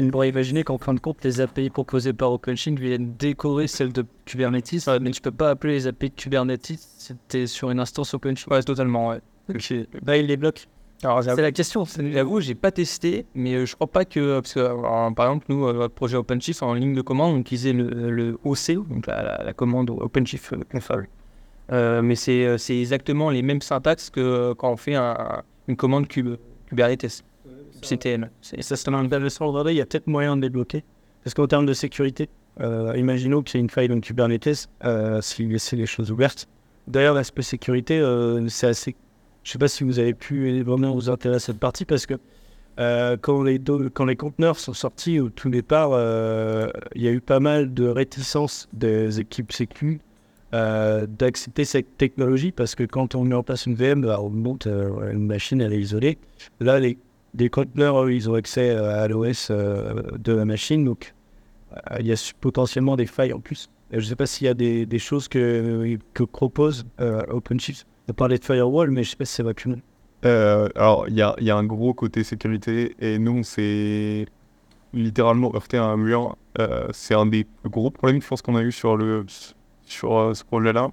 [0.00, 3.92] On pourrait imaginer qu'en fin de compte, les API proposées par OpenShift viennent décorer celles
[3.92, 7.80] de Kubernetes, mais tu peux pas appeler les API de Kubernetes si t'es sur une
[7.80, 8.50] instance OpenShift.
[8.50, 9.20] Ouais, totalement, ouais.
[10.06, 10.68] Là, il les bloque.
[11.36, 11.84] C'est la question.
[11.84, 14.40] J'avoue, j'ai pas testé, mais euh, je crois pas que.
[14.40, 17.38] Parce que, euh, par exemple, nous, euh, notre projet OpenShift, en ligne de commande, on
[17.38, 21.08] utilisait le, le OC, donc la, la- la commande OpenShift euh, console.
[21.72, 25.76] Euh, mais c'est euh, exactement les mêmes syntaxes que euh, quand on fait un- une
[25.76, 26.36] commande Kub-
[26.66, 27.24] Kubernetes.
[28.58, 29.46] Et ça, c'est intéressant.
[29.46, 30.84] Regardez, il y a peut-être moyen de les bloquer.
[31.24, 32.28] Parce qu'en termes de sécurité,
[32.60, 36.46] euh, imaginons qu'il y ait une faille dans Kubernetes, euh, s'il laissait les choses ouvertes.
[36.88, 38.96] D'ailleurs, l'aspect sécurité, euh, c'est assez.
[39.42, 42.14] Je sais pas si vous avez pu vraiment vous intéresser à cette partie parce que
[42.78, 47.40] euh, quand, les conteneurs sont sortis au tout départ, euh, il y a eu pas
[47.40, 50.00] mal de réticence des équipes sécu
[50.54, 54.30] euh, d'accepter cette technologie parce que quand on met en place une VM, bah, on
[54.30, 56.16] monte une machine, elle est isolée.
[56.60, 56.96] Là, les,
[57.50, 61.14] conteneurs, ils ont accès à l'OS de la machine, donc
[61.98, 63.68] il y a potentiellement des failles en plus.
[63.92, 65.98] Je ne sais pas s'il y a des, choses que,
[66.32, 67.86] propose OpenShift.
[68.10, 69.76] A parlé de firewall, mais je sais pas si c'est vrai plus.
[70.24, 73.42] Euh, alors, il y a, il y a un gros côté sécurité et nous, on
[73.44, 74.26] s'est
[74.92, 76.36] littéralement heurté à un mur.
[76.58, 79.24] Euh, c'est un des gros problèmes, je pense, qu'on a eu sur, le,
[79.84, 80.90] sur euh, ce projet-là.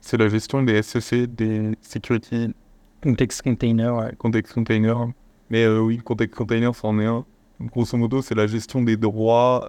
[0.00, 2.54] C'est la gestion des SCC, des Security
[3.02, 4.14] Context Container, ouais.
[4.16, 5.08] Context Container.
[5.50, 7.24] Mais euh, oui, Context Container, c'en est un.
[7.60, 9.68] Grosso modo, c'est la gestion des droits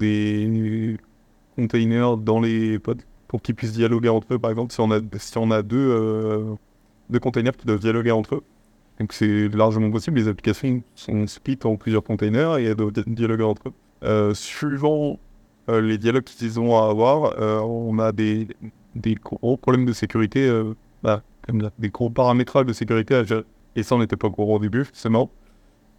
[0.00, 0.96] des
[1.54, 2.94] containers dans les pods
[3.30, 4.40] pour qu'ils puissent dialoguer entre eux.
[4.40, 6.54] Par exemple, si on a, si on a deux, euh,
[7.10, 8.42] deux containers qui doivent dialoguer entre eux,
[8.98, 10.18] donc c'est largement possible.
[10.18, 13.72] Les applications sont split en plusieurs containers et elles doivent di- dialoguer entre eux.
[14.02, 15.20] Euh, suivant
[15.68, 18.48] euh, les dialogues qu'ils ont à avoir, on a des,
[18.96, 20.50] des gros problèmes de sécurité,
[21.04, 21.22] bah,
[21.78, 23.44] des gros paramétrages de sécurité à gérer.
[23.76, 25.30] Et ça, on n'était pas au courant au début, forcément.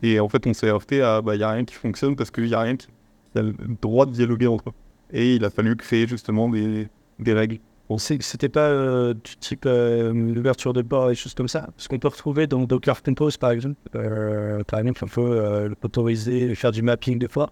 [0.03, 2.29] Et en fait, on s'est heurté à, bah, il n'y a rien qui fonctionne parce
[2.29, 2.88] qu'il n'y a rien qui
[3.36, 4.73] a le droit de dialoguer entre eux.
[5.13, 6.89] Et il a fallu créer justement des,
[7.22, 7.59] des règles.
[7.89, 11.47] Bon, c'est- c'était pas euh, du type euh, l'ouverture de port et des choses comme
[11.49, 11.67] ça.
[11.76, 15.69] Parce qu'on peut retrouver dans Docker Compose, par exemple, euh, par exemple, on peut euh,
[15.84, 17.51] autoriser, faire du mapping des fois.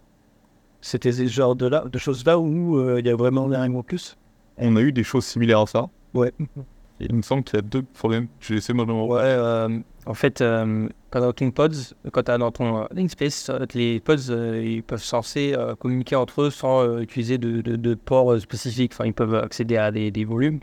[0.82, 3.84] C'était ce genre de, là, de choses-là où euh, il y a vraiment rien en
[3.84, 4.17] plus.
[4.57, 5.89] On a eu des choses similaires à ça.
[6.13, 6.32] Ouais.
[7.00, 8.28] Il me semble qu'il y a deux problèmes.
[8.50, 9.08] De me remettre.
[9.08, 12.86] Ouais, euh, en fait, euh, quand dans ton pods, quand tu as dans ton euh,
[12.93, 17.38] namespace, euh, les pods, euh, ils peuvent censés euh, communiquer entre eux sans euh, utiliser
[17.38, 18.91] de, de, de ports euh, spécifiques.
[18.93, 20.60] Enfin, ils peuvent accéder à des, des volumes.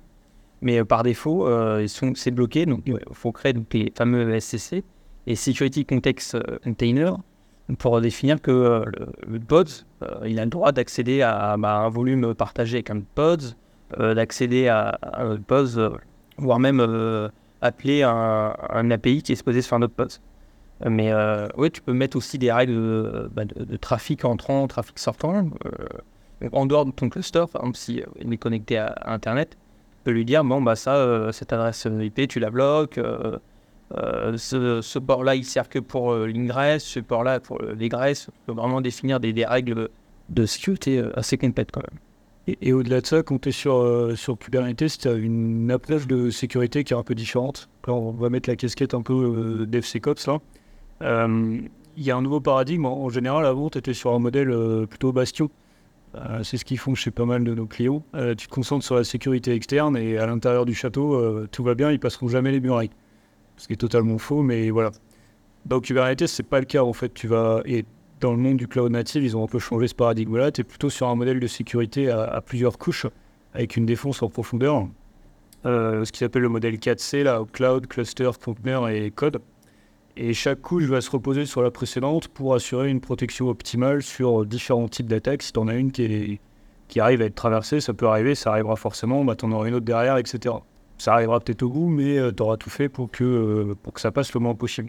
[0.61, 2.67] Mais euh, par défaut, euh, ils c'est bloqué.
[2.67, 4.85] Donc, il faut créer donc, les fameux SCC
[5.27, 7.17] et Security Context euh, Container
[7.79, 9.69] pour définir que euh, le, le pod,
[10.03, 13.43] euh, il a le droit d'accéder à, bah, un volume partagé avec un pod,
[13.99, 15.91] euh, d'accéder à, à un pod, euh,
[16.39, 17.29] voire même euh,
[17.61, 20.23] appeler un, un API qui est supposé se faire notre poste.
[20.85, 24.67] Euh, Mais euh, oui, tu peux mettre aussi des règles de, bah, de- trafic entrant,
[24.67, 25.49] trafic sortant.
[26.53, 29.57] en dehors de ton cluster, par exemple, si il est connecté à, Internet, tu
[30.05, 33.01] peux lui dire bon, bah ça, cette adresse IP, tu la bloques.
[33.91, 38.27] ce, port-là, il sert que pour euh, l'ingress, ce port-là pour euh, l'égress.
[38.27, 39.89] Tu peux vraiment définir des, des règles
[40.29, 42.01] de sécurité assez complètes quand même.
[42.49, 46.85] Et, au-delà de ça, es sur, euh, sur Kubernetes, tu as une approche de sécurité
[46.85, 47.69] qui est un peu différente.
[47.89, 49.15] Là, on va mettre la casquette un peu
[49.63, 50.29] euh, DevSecOps.
[51.03, 51.61] Euh,
[51.97, 52.87] Il y a un nouveau paradigme.
[52.87, 55.51] En, général, avant, tu étais sur un modèle euh, plutôt bastion.
[56.15, 58.05] Euh, c'est ce qu'ils font chez pas mal de nos clients.
[58.39, 61.91] Tu te concentres sur la sécurité externe et à l'intérieur du château, tout va bien,
[61.91, 62.91] ils passeront jamais les murailles.
[63.57, 64.93] Ce qui est totalement faux, mais voilà.
[65.67, 67.13] Dans Kubernetes, c'est pas le cas en fait.
[67.13, 67.63] Tu vas
[68.21, 70.51] dans le monde du cloud native, ils ont un peu changé ce paradigme-là.
[70.53, 73.07] Tu es plutôt sur un modèle de sécurité à, plusieurs couches,
[73.55, 74.89] avec une défense en profondeur.
[75.65, 79.41] Euh, ce qui s'appelle le modèle 4C, là, Cloud, Cluster, Container et Code.
[80.17, 84.47] Et chaque couche va se reposer sur la précédente pour assurer une protection optimale sur
[84.47, 85.43] différents types d'attaques.
[85.43, 86.41] Si tu en as une qui,
[86.99, 89.75] arrive à être traversée, ça peut arriver, ça arrivera forcément, bah, tu en auras une
[89.75, 90.55] autre derrière, etc.
[90.97, 94.01] Ça arrivera peut-être au bout, mais tu auras tout fait pour que, euh, pour que
[94.01, 94.89] ça passe le moins possible.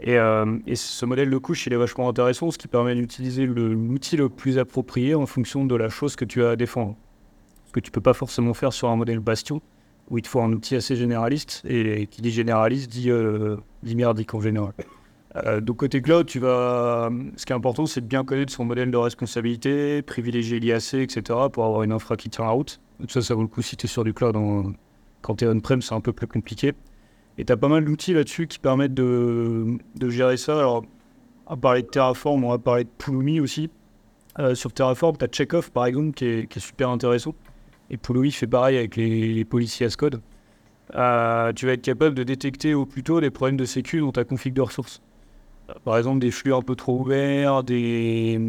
[0.00, 3.46] Et, euh, et ce modèle de couche, il est vachement intéressant, ce qui permet d'utiliser
[3.46, 6.96] l'outil le plus approprié en fonction de la chose que tu as à défendre.
[7.66, 9.62] Ce que tu peux pas forcément faire sur un modèle bastion,
[10.10, 14.34] où il te faut un outil assez généraliste, et qui dit généraliste dit, euh, merdique
[14.34, 14.72] en général.
[15.36, 18.64] Euh, donc côté cloud, tu vas, ce qui est important, c'est de bien connaître son
[18.64, 21.22] modèle de responsabilité, privilégier l'IAC, etc.,
[21.52, 22.80] pour avoir une infra qui tient la route.
[23.00, 24.36] Donc ça, ça vaut le coup si tu es sur du cloud.
[25.22, 26.72] Quand tu es on-prem, c'est un peu plus compliqué.
[27.38, 30.58] Et tu as pas mal d'outils là-dessus qui permettent de, de gérer ça.
[30.58, 30.84] Alors,
[31.48, 33.70] va parler de Terraform, on va parler de Pulumi aussi.
[34.38, 37.34] Euh, sur Terraform, tu as Checkoff, par exemple, qui est, qui est super intéressant.
[37.90, 40.20] Et Pulumi fait pareil avec les, les policies as code.
[40.94, 44.12] Euh, tu vas être capable de détecter au plus tôt les problèmes de sécu dans
[44.12, 45.02] ta config de ressources.
[45.70, 48.40] Euh, Par exemple, des flux un peu trop ouverts, des,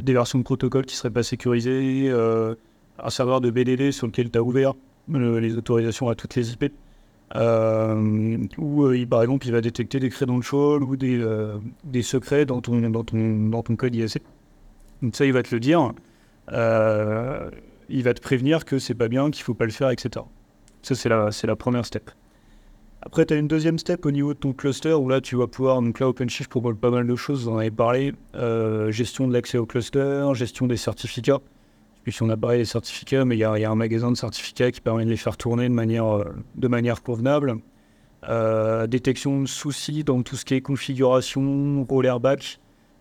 [0.00, 2.10] des versions de protocole qui seraient pas sécurisées,
[3.02, 4.74] un serveur de BDD sur lequel tu as ouvert
[5.08, 6.72] les autorisations à toutes les IP.
[7.36, 12.60] Euh, ou euh, par exemple, il va détecter des credentials ou euh, des secrets dans
[12.60, 14.22] ton, dans, ton, dans ton code IAC.
[15.02, 15.92] Donc ça, il va te le dire.
[16.52, 17.50] Euh,
[17.88, 20.24] il va te prévenir que c'est pas bien, qu'il faut pas le faire, etc.
[20.82, 22.10] Ça, c'est la, la première step.
[23.02, 25.46] Après, tu as une deuxième step au niveau de ton cluster où là, tu vas
[25.46, 28.12] pouvoir, donc là, OpenShift propose pas mal de choses, vous en avez parlé.
[28.90, 31.40] Gestion de l'accès au cluster, gestion des certificats.
[32.02, 34.70] Plus si on a parlé des certificats, mais il y, a un magasin de certificats
[34.70, 36.24] qui permet de les faire tourner de manière, euh,
[36.54, 37.56] de manière convenable.
[38.28, 42.60] Euh, détection de soucis dans tout ce qui est configuration, rollerback.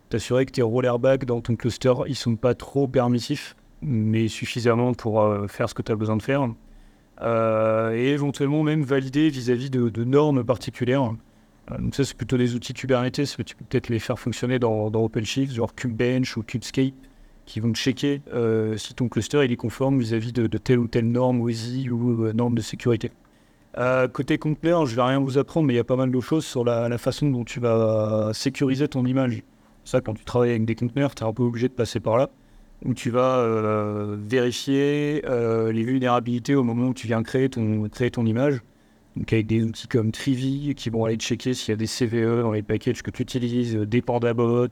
[0.10, 5.22] T'assurer que tes rollerback dans ton cluster, ils sont pas trop permissifs, mais suffisamment pour
[5.22, 6.50] euh, faire ce que tu as besoin de faire.
[7.22, 11.14] Et éventuellement même valider vis-à-vis de, normes particulières.
[11.78, 15.04] Donc ça, c'est plutôt des outils Kubernetes, tu peux peut-être les faire fonctionner dans, dans
[15.04, 16.93] OpenShift, genre Kubebench ou Kubescape,
[17.50, 21.41] qui vont checker euh, si ton cluster est conforme vis-à-vis de, telle ou telle norme
[21.41, 23.12] OSI ou euh, norme de sécurité.
[23.78, 26.20] Euh, côté conteneur, je vais rien vous apprendre, mais il y a pas mal de
[26.20, 29.41] choses sur la, façon dont tu vas sécuriser ton image.
[29.84, 32.18] Ça, quand tu travailles avec des conteneurs, tu es un peu obligé de passer par
[32.18, 32.30] là,
[32.86, 33.45] où tu vas
[34.16, 38.62] vérifier les vulnérabilités au moment où tu viens créer ton, image.
[39.16, 42.41] Donc avec des outils comme Trivi qui vont aller checker s'il y a des CVE
[42.41, 44.68] dans les packages que tu utilises, des Pandabot,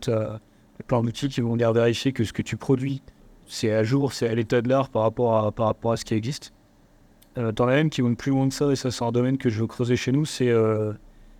[0.86, 3.01] plein d'outils qui vont venir vérifier que ce que tu produis,
[3.47, 6.05] c'est à jour, c'est à l'état de l'art par rapport à, par rapport à ce
[6.05, 6.53] qui existe.
[7.38, 9.38] Euh, T'en as même qui vont plus loin que ça, et ça c'est un domaine
[9.38, 10.93] que je veux creuser chez nous, c'est euh,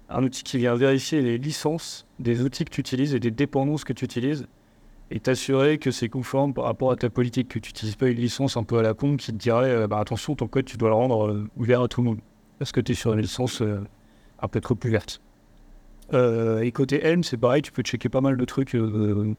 [0.10, 3.84] un outil qui vient vérifier les licences des outils que tu utilises et des dépendances
[3.84, 4.48] que tu utilises,
[5.10, 8.18] et t'assurer que c'est conforme par rapport à ta politique, que tu n'utilises pas une
[8.18, 10.78] licence un peu à la con qui te dirait euh, bah, attention, ton code tu
[10.78, 12.20] dois le rendre ouvert à tout le monde,
[12.60, 13.62] parce que tu es sur une licence
[14.40, 15.22] un peu trop plus verte.
[16.14, 19.34] Euh, et côté Helm, c'est pareil, tu peux checker pas mal de trucs euh,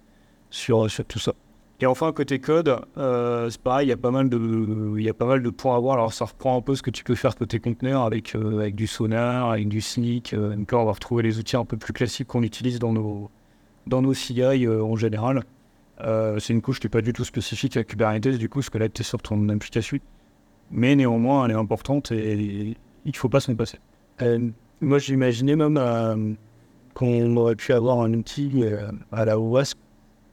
[0.51, 1.33] sur, tout ça.
[1.81, 5.13] Et enfin, côté code, euh, c'est pareil, il y a pas mal de, il y
[5.13, 5.95] points à voir.
[5.95, 8.37] Alors, ça reprend un peu ce que tu peux faire côté conteneur avec,
[8.75, 10.33] du sonar, avec du sneak.
[10.33, 13.31] Là, on va retrouver les outils un peu plus classiques qu'on utilise dans nos,
[13.87, 15.45] dans nos CI en général.
[16.01, 18.79] C'est une couche qui n'est pas du tout spécifique à Kubernetes, du coup, parce que
[18.79, 19.99] là, tu es sur ton application.
[20.71, 23.79] Mais néanmoins, elle est importante et il ne faut pas s'en passer.
[24.81, 26.37] Moi, j'imaginais même
[26.99, 29.79] qu'on aurait pu avoir un outil euh, à la OASP,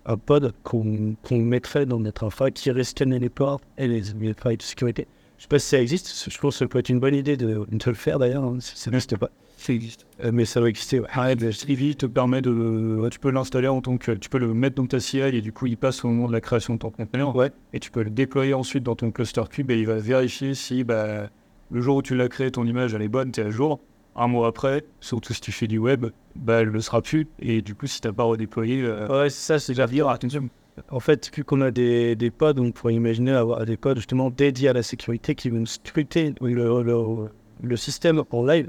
[0.08, 4.58] un pod qu'on mettrait dans notre infra qui rescannait les ports et les, les failles
[4.58, 5.08] de sécurité.
[5.38, 7.38] Je sais pas si ça existe, je pense que ça peut être une bonne idée
[7.38, 9.30] de, de le faire d'ailleurs, hein, si ça n'existe pas.
[9.58, 10.08] Ça existe.
[10.24, 11.36] Euh, mais ça doit exister, ouais.
[11.52, 12.98] Trivi te permet de.
[13.00, 14.12] ouais, Tu peux l'installer en tant que.
[14.14, 16.34] Tu peux le mettre dans ta CI et du coup, il passe au moment de
[16.34, 17.36] la création de ton conteneur.
[17.36, 17.52] Ouais.
[17.74, 20.84] Et tu peux le déployer ensuite dans ton cluster cube et il va vérifier si
[20.84, 21.30] bah,
[21.72, 23.80] le jour où tu l'as créé, ton image elle est bonne, tu es à jour.
[24.18, 26.06] Un mois après, surtout si tu fais du web,
[26.36, 27.28] bah, elle ne le sera plus.
[27.40, 30.08] Et du coup, si tu n'as pas redéployé, euh, Ouais, c'est ça, c'est veut dire
[30.08, 30.50] attention.
[30.90, 34.30] En fait, vu qu'on a des, des pods, on pourrait imaginer avoir des pods justement
[34.30, 37.30] dédiés à la sécurité qui vont scripter le, le,
[37.62, 38.68] le système en live.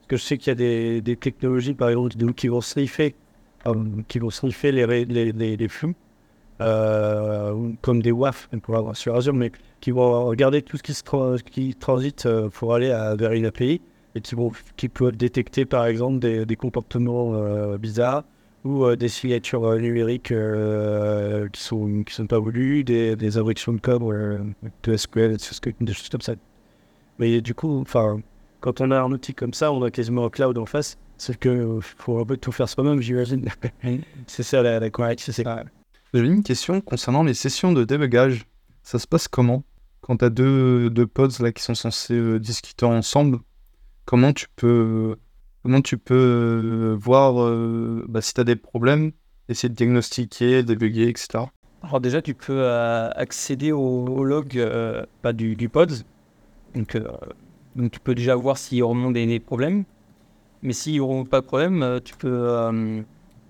[0.00, 3.14] Parce que je sais qu'il y a des, des technologies, par exemple, qui vont sniffer,
[4.08, 5.94] qui vont sniffer les, les, les, les flux,
[6.60, 10.94] euh, comme des WAF pour avoir sur Azure, mais qui vont regarder tout ce qui,
[10.94, 13.80] se tra- qui transite euh, pour aller à, vers une API
[14.14, 18.24] et qui, vont, qui peuvent détecter par exemple des, des comportements euh, bizarres
[18.64, 20.32] ou euh, des signatures euh, numériques
[21.52, 24.02] qui sont qui sont pas voulues, des, des injections de code
[24.82, 26.34] de SQL, des choses, comme ça.
[27.18, 28.20] Mais du coup, enfin,
[28.60, 30.98] quand on a un outil comme ça, on a quasiment un cloud en face.
[31.18, 33.48] C'est que faut un peu tout faire soi-même, j'imagine.
[34.26, 35.64] c'est ça la, la c'est ça.
[36.14, 38.44] J'avais une question concernant les sessions de débugage.
[38.82, 39.62] Ça se passe comment
[40.02, 43.38] Quand tu as deux, deux pods là, qui sont censés euh, discuter ensemble,
[44.04, 45.16] comment tu peux,
[45.62, 49.12] comment tu peux euh, voir euh, bah, si tu as des problèmes,
[49.48, 51.44] essayer de diagnostiquer, débugger, etc.
[51.82, 54.60] Alors déjà, tu peux euh, accéder au, log
[55.22, 55.92] pas du, du pod.
[56.74, 56.96] Donc,
[57.76, 59.84] donc tu peux déjà voir s'il remonte des, des problèmes.
[60.62, 62.70] Mais s'ils n'auront pas de problème, tu peux,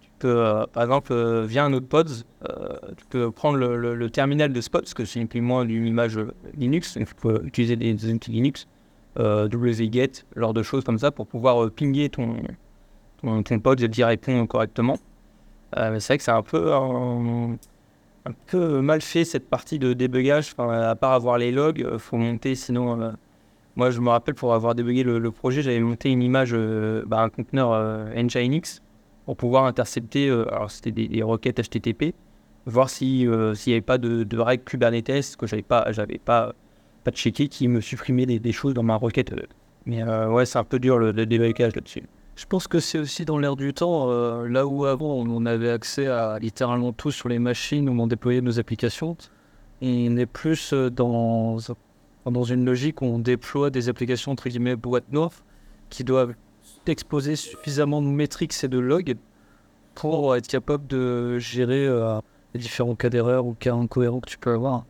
[0.00, 4.60] tu peux par exemple, via un autre pods, euh, tu peux prendre le, terminal de
[4.60, 6.18] Spot, parce que c'est implément d'une image
[6.56, 8.66] Linux, donc tu peux utiliser des outils Linux,
[9.18, 12.36] euh, wget, genre de choses comme ça, pour pouvoir euh, pinguer ton,
[13.20, 14.98] ton, ton pod et d'y répondre correctement.
[15.76, 17.56] Euh, c'est vrai que c'est un peu un,
[18.24, 20.54] un peu mal fait cette partie de débugage.
[20.58, 22.54] À part avoir les logs, il faut monter.
[22.54, 23.10] Sinon, euh,
[23.76, 27.20] moi je me rappelle pour avoir débugué le, projet, j'avais monté une image, euh, bah,
[27.22, 28.82] un conteneur euh, Nginx
[29.24, 30.28] pour pouvoir intercepter.
[30.28, 32.14] euh, alors c'était des, requêtes HTTP,
[32.66, 36.18] voir si euh, s'il n'y avait pas de, de règles Kubernetes que j'avais pas, j'avais
[36.18, 36.54] pas
[37.02, 39.34] pas checké qui me supprimait des, choses dans ma requête.
[39.86, 42.04] Mais euh, ouais, c'est un peu dur le, le là-dessus.
[42.34, 45.70] Je pense que c'est aussi dans l'air du temps, euh, là où avant on avait
[45.70, 49.16] accès à littéralement tout sur les machines où on déployait nos applications,
[49.82, 51.58] on est plus euh, dans,
[52.24, 55.32] dans une logique où on déploie des applications entre guillemets boîte noire
[55.90, 56.34] qui doivent
[56.86, 59.16] exposer suffisamment de métriques et de logs
[59.94, 61.86] pour être capable de gérer
[62.54, 64.86] les différents cas d'erreur ou cas incohérents que tu peux avoir.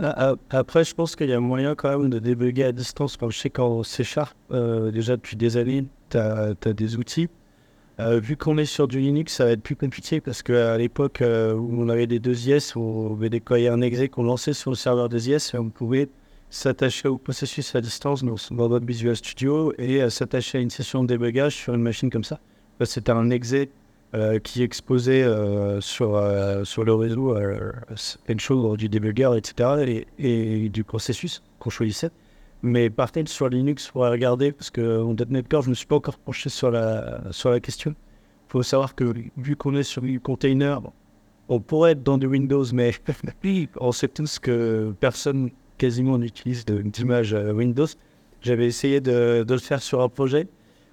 [0.00, 3.18] Ah, ah, Après, je pense qu'il y a moyen quand même de débugger à distance.
[3.20, 4.04] Je sais qu'en C
[4.52, 7.28] euh, déjà depuis des années, tu as, des outils.
[7.98, 11.20] Euh, vu qu'on est sur du Linux, ça va être plus compliqué parce qu'à l'époque
[11.20, 14.76] euh, où on avait des 2IS, on avait déployé un exec qu'on lançait sur le
[14.76, 16.08] serveur des IS et on pouvait
[16.48, 21.08] s'attacher au processus à distance dans, notre Visual Studio et s'attacher à une session de
[21.08, 22.38] débugage sur une machine comme ça.
[22.84, 23.70] C'était un exec
[24.14, 30.06] euh, qui exposait euh, sur, euh, sur le réseau plein de choses du débugger, etc.
[30.18, 32.08] et, du processus qu'on choisissait.
[32.62, 35.86] Mais par sur Linux, faudrait regarder, parce que en .NET Core, je ne me suis
[35.86, 37.90] pas encore penché sur la, sur la question.
[37.90, 40.80] Il faut savoir que vu qu'on est sur du container,
[41.50, 42.94] on pourrait être dans du Windows, mais
[43.78, 47.86] on sait tous que personne quasiment n'utilise d'image Windows.
[48.40, 50.48] J'avais essayé de, de le faire sur un projet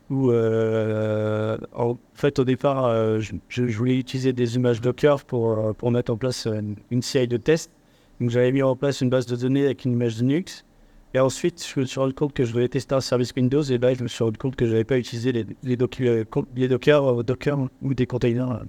[0.10, 5.74] où, euh, en fait, au départ, euh, je, voulais utiliser des images Docker pour, euh,
[5.74, 7.72] pour mettre en place une, une série de tests.
[8.20, 10.64] Donc, j'avais mis en place une base de données avec une image Linux.
[11.14, 13.64] Et ensuite, je me suis rendu compte que je voulais tester un service Windows.
[13.64, 16.68] Et là, je me suis rendu compte que je n'avais pas utilisé les, les, les
[16.68, 18.64] Docker, Docker ou des containers.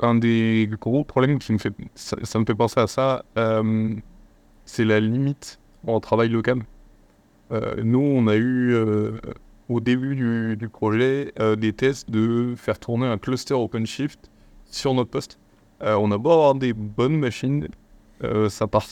[0.00, 3.24] Un des gros problèmes qui me fait, ça, me fait penser à ça,
[4.64, 6.62] c'est la limite en travail local.
[7.52, 8.74] Nous, on a eu
[9.68, 10.14] au début
[10.56, 14.30] du, projet euh, des tests de faire tourner un cluster OpenShift
[14.66, 15.38] sur notre poste.
[15.82, 17.68] Euh, on a beau avoir des bonnes machines,
[18.22, 18.86] euh, ça, part,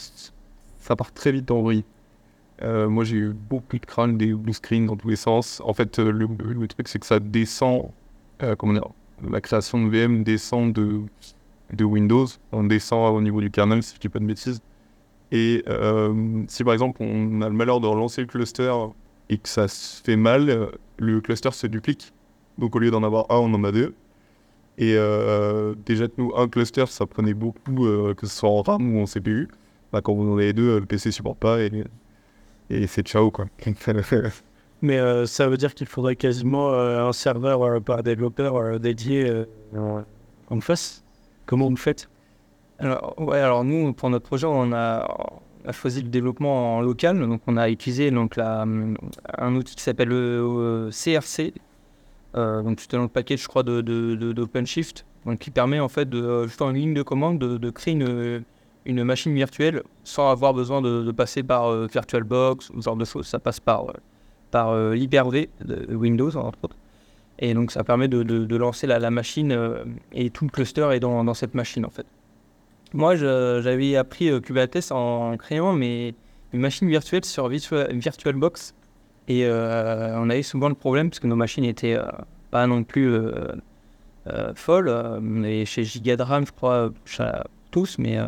[0.78, 1.84] ça part très vite en vrille.
[2.64, 5.60] Moi, j'ai eu beaucoup de crânes, des blue screens dans tous les sens.
[5.64, 6.28] En fait, le,
[6.68, 7.90] truc, c'est que ça descend,
[8.56, 8.88] comment dire,
[9.28, 11.02] la création de VM descend de,
[11.82, 14.60] Windows, on descend au niveau du kernel, si je dis pas de bêtises.
[15.32, 15.64] Et
[16.46, 18.72] si par exemple on a le malheur de relancer le cluster
[19.28, 20.66] et que ça se fait mal, euh,
[20.98, 22.12] le cluster se duplique.
[22.58, 23.94] Donc au lieu d'en avoir un, on en a deux.
[24.78, 28.62] Et euh, déjà que nous, un cluster, ça prenait beaucoup, euh, que ce soit en
[28.62, 29.48] RAM ou en CPU.
[29.92, 31.84] Bah, quand vous en avez deux, le PC supporte pas et,
[32.70, 33.46] et c'est ciao quoi.
[34.82, 38.78] Mais euh, ça veut dire qu'il faudrait quasiment euh, un serveur euh, par développeur euh,
[38.78, 40.02] dédié euh,
[40.50, 41.04] en face.
[41.46, 42.08] Comment vous faites?
[42.80, 45.06] Alors, ouais, alors nous, pour notre projet, on a,
[45.66, 47.18] a choisi le développement en local.
[47.20, 51.54] Donc, on a utilisé donc, un outil qui s'appelle le euh, CRC.
[52.34, 53.80] Euh, donc, c'était dans le package, je crois, de,
[54.32, 55.04] d'OpenShift.
[55.26, 57.94] Donc, qui permet en fait, de, juste en ligne de commande, de, créer
[58.84, 63.04] une, machine virtuelle sans avoir besoin de, passer par euh, VirtualBox ou ce genre de
[63.04, 63.26] choses.
[63.26, 63.94] Ça passe par, euh,
[64.50, 66.76] par euh, l'Hyper-V de Windows, entre autres.
[67.38, 71.34] Et donc, ça permet de, lancer la, machine euh, et tout le cluster est dans
[71.34, 72.06] cette machine, en fait.
[72.94, 76.14] Moi, j'avais appris euh, Kubernetes en créant mes,
[76.52, 78.74] mes machines virtuelles sur Virtua- VirtualBox.
[79.28, 82.04] Et euh, on avait souvent le problème, parce que nos machines étaient euh,
[82.50, 83.32] pas non plus euh,
[84.26, 84.88] euh, folles.
[84.88, 86.90] On chez Giga de RAM, je crois,
[87.70, 88.18] tous, mais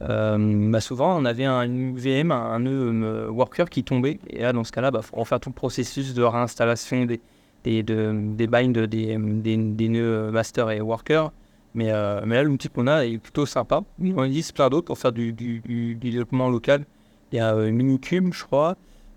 [0.00, 4.18] bah, souvent, on avait un VM, un, un euh, worker qui tombait.
[4.28, 7.20] Et là, dans ce cas-là, il faut refaire tout le processus de réinstallation des,
[7.62, 11.30] des, de- des binds des, des nœuds master et worker.
[11.74, 13.82] Mais, euh, mais là, l'outil qu'on a est plutôt sympa.
[14.00, 16.86] On existe plein d'autres pour faire du, développement local.
[17.32, 18.76] Il y a euh, Minicube, je crois,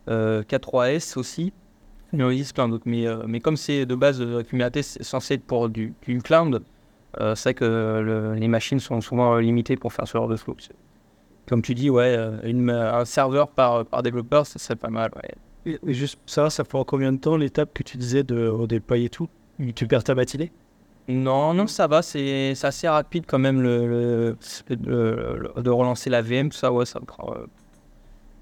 [0.09, 1.53] euh, K3S aussi.
[2.13, 2.85] Il en existe plein d'autres.
[2.87, 5.93] Mais, euh, mais comme c'est de base euh, Kubernetes, c'est censé être pour du,
[6.23, 6.63] cloud,
[7.19, 10.27] euh, c'est vrai que le- les machines sont souvent euh, limitées pour faire ce genre
[10.27, 10.35] de.
[10.37, 10.73] C'est-
[11.47, 15.11] Comme tu dis, ouais, euh, un serveur par, par développeur, ça serait pas mal.
[15.65, 19.27] Et- Juste savoir, ça prend combien de temps l'étape que tu disais de redéployer tout?
[19.75, 20.51] Tu perds ta matinée?
[21.09, 24.37] Non, non, ça va, c'est assez rapide quand même le,
[24.69, 27.33] de relancer la VM, tout ça, ouais, ça prend.
[27.33, 27.45] euh,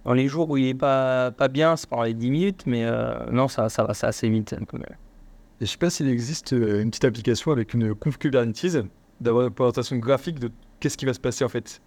[0.06, 2.86] dans les jours où il est pas, pas bien, ça prend les 10 minutes, mais
[2.86, 4.56] euh, non, ça, ça va, c'est assez vite.
[4.68, 4.98] quand même.
[5.62, 8.78] Et je sais pas s'il existe euh, une petite application avec une conf Kubernetes
[9.22, 11.82] d'avoir une représentation graphique de qu'est-ce qui va se passer en fait.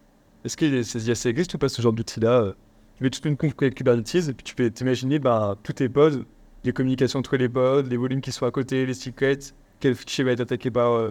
[0.45, 2.55] Est-ce que ça, ça existe ou pas ce genre d'outil-là
[2.97, 6.25] Tu mets toute une conf Kubernetes et puis tu peux t'imaginer bah, tous tes pods,
[6.65, 9.39] les communications entre les pods, les volumes qui sont à côté, les secrets,
[9.81, 10.93] quel fichier va être attaqué par.
[10.93, 11.11] euh,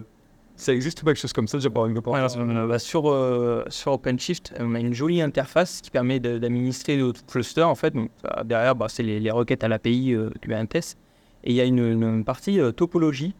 [0.56, 3.08] Ça existe ou pas quelque chose comme ça déjà pour une Ouais, alors, bah, sur,
[3.08, 7.62] euh, sur OpenShift, on a une jolie interface qui permet d'administrer le cluster.
[7.62, 10.96] En fait, donc, ça, derrière, bah, c'est les, les requêtes à l'API euh, Kubernetes.
[11.44, 13.34] Et il y a une, une partie euh, topologie.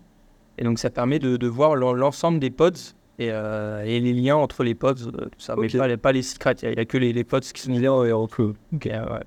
[0.58, 2.70] Et donc, ça permet de, de voir l'en- l'ensemble des pods
[3.18, 4.94] et, euh, et les liens entre les pods.
[5.08, 5.56] euh, tout ça.
[5.56, 5.76] Mais Ok.
[5.76, 6.54] pas, les- pas les secrets.
[6.62, 8.54] Il n'y a, que les, les pods qui sont liés et entre eux.
[8.72, 9.24] Ok, ouais.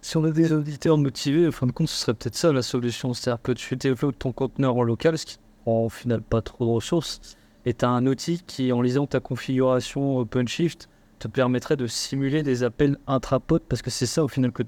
[0.00, 2.62] Si on a des auditeurs motivés, en fin de compte, ce serait peut-être ça la
[2.62, 3.12] solution.
[3.14, 6.64] C'est-à-dire que tu développes ton conteneur en local, ce qui prend au final pas trop
[6.66, 7.20] de ressources,
[7.66, 10.88] et tu as un outil qui, en lisant ta configuration OpenShift,
[11.18, 14.62] te permettrait de simuler des appels intrapod, parce que c'est ça au final que,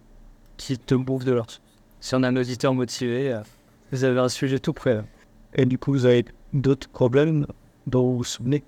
[0.56, 1.46] qui te bouffe de l'heure.
[2.00, 3.40] Si on a un auditeur motivé, euh,
[3.92, 5.02] vous avez un sujet tout prêt.
[5.54, 7.46] Et du coup, vous avez d'autres problèmes
[7.86, 8.64] dont vous vous souvenez?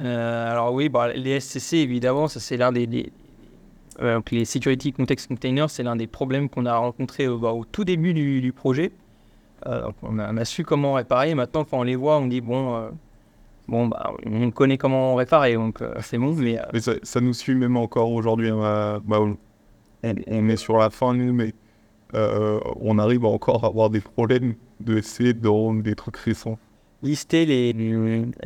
[0.00, 2.86] Euh, alors oui, bah, les SCC, évidemment, ça c'est l'un des...
[2.86, 3.12] des-
[4.00, 7.64] donc les Security Context Containers, c'est l'un des problèmes qu'on a rencontré au, bah, au
[7.64, 8.92] tout début du, du projet.
[9.66, 11.34] Euh, donc on, a, on a su comment réparer.
[11.34, 12.90] Maintenant, quand on les voit, on dit, bon, euh,
[13.66, 16.32] bon bah, on connaît comment réparer, donc euh, c'est bon.
[16.34, 18.50] Mais euh, Mais ça, ça nous suit même encore aujourd'hui.
[18.50, 21.52] hein, euh, bah, on, est sur la fin, nous, mais
[22.14, 26.58] euh, on arrive encore à avoir des problèmes de essayer de rendre des trucs récents.
[27.02, 27.72] lister les,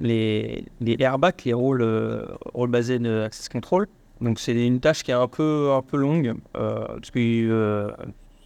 [0.01, 2.25] les, les airbags, les rôles, euh,
[2.55, 3.87] rôles basés de access control.
[4.23, 7.91] Donc c'est une tâche qui est un peu, un peu longue, euh, parce que euh,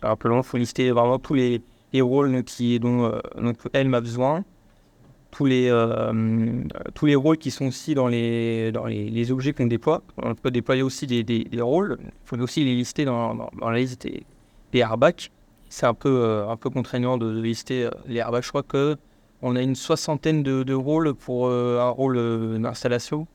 [0.03, 1.61] un peu long, il faut lister vraiment tous les,
[1.93, 4.43] les rôles qui, dont, euh, elle m'a besoin,
[5.31, 5.71] tous les,
[6.95, 10.03] tous les rôles qui sont aussi dans les, dans les, les objets qu'on déploie.
[10.17, 13.69] On peut déployer aussi des, des, des rôles, il faut aussi les lister dans, dans,
[13.69, 14.25] la liste des,
[14.73, 15.29] des airbags.
[15.69, 18.45] C'est un peu, un peu contraignant de, lister les airbags.
[18.45, 18.97] Je crois que
[19.43, 23.27] on a une soixantaine de, de rôles pour un rôle d'installation.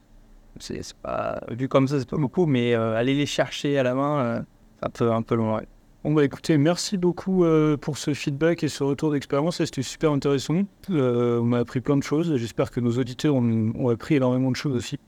[0.60, 3.96] C'est pas vu comme ça, c'est pas beaucoup, mais euh, aller les chercher à la
[3.96, 4.42] main, euh,
[4.82, 5.60] c'est un peu, un long.
[6.04, 10.12] Bon bah écoutez, merci beaucoup euh, pour ce feedback et ce retour d'expérience, c'était super
[10.12, 10.64] intéressant.
[10.90, 14.56] Euh, on m'a appris plein de choses, j'espère que nos auditeurs ont, appris énormément de
[14.56, 15.00] choses aussi.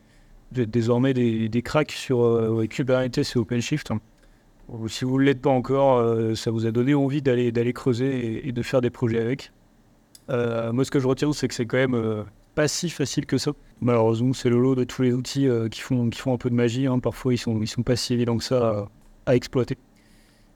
[0.51, 3.91] Vous êtes désormais des, cracks sur Kubernetes et OpenShift.
[4.87, 8.51] Si vous ne l'êtes pas encore, ça vous a donné envie d'aller creuser et, et
[8.51, 9.51] de faire des projets avec.
[10.29, 12.25] Moi ce que je retiens c'est que c'est quand même
[12.55, 13.51] pas si facile que ça.
[13.81, 16.49] Malheureusement c'est le lot de tous les outils euh, qui, font, qui font un peu
[16.49, 16.99] de magie, hein.
[16.99, 18.89] parfois ils sont, ils sont pas si évidents que ça à-
[19.31, 19.77] à exploiter.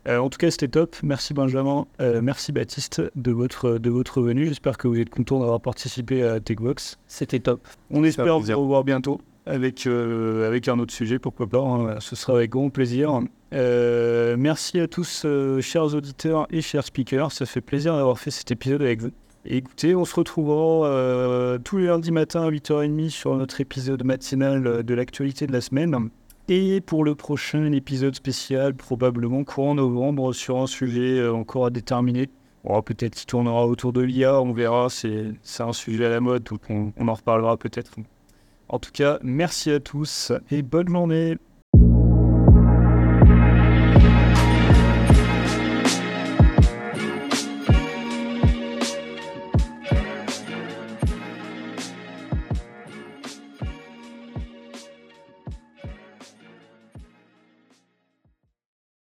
[0.08, 0.96] Euh, en tout cas, c'était top.
[1.04, 4.46] Merci Benjamin, Euh, merci Baptiste de votre, de votre venue.
[4.48, 6.98] J'espère que vous êtes content d'avoir participé à TechVox.
[7.08, 7.60] C'était top.
[7.92, 11.60] On espère vous revoir bientôt avec, euh, avec un autre sujet, pourquoi pas.
[11.60, 11.98] hein.
[12.00, 13.20] Ce sera avec grand plaisir.
[13.54, 17.32] Euh, merci à tous, euh, chers auditeurs et chers speakers.
[17.34, 19.12] Ça fait plaisir d'avoir fait cet épisode avec vous.
[19.46, 24.84] Écoutez, on se retrouvera euh, tous les lundis matin à 8h30 sur notre épisode matinal
[24.84, 26.10] de l'actualité de la semaine.
[26.50, 31.70] Et pour le prochain épisode spécial, probablement courant novembre, sur un sujet euh, encore à
[31.70, 32.30] déterminer.
[32.64, 36.44] Bon, peut-être qu'il tournera autour de l'IA, on verra, c'est un sujet à la mode,
[36.44, 37.92] donc on, on en reparlera peut-être.
[38.70, 41.38] En tout cas, merci à tous et bonne journée.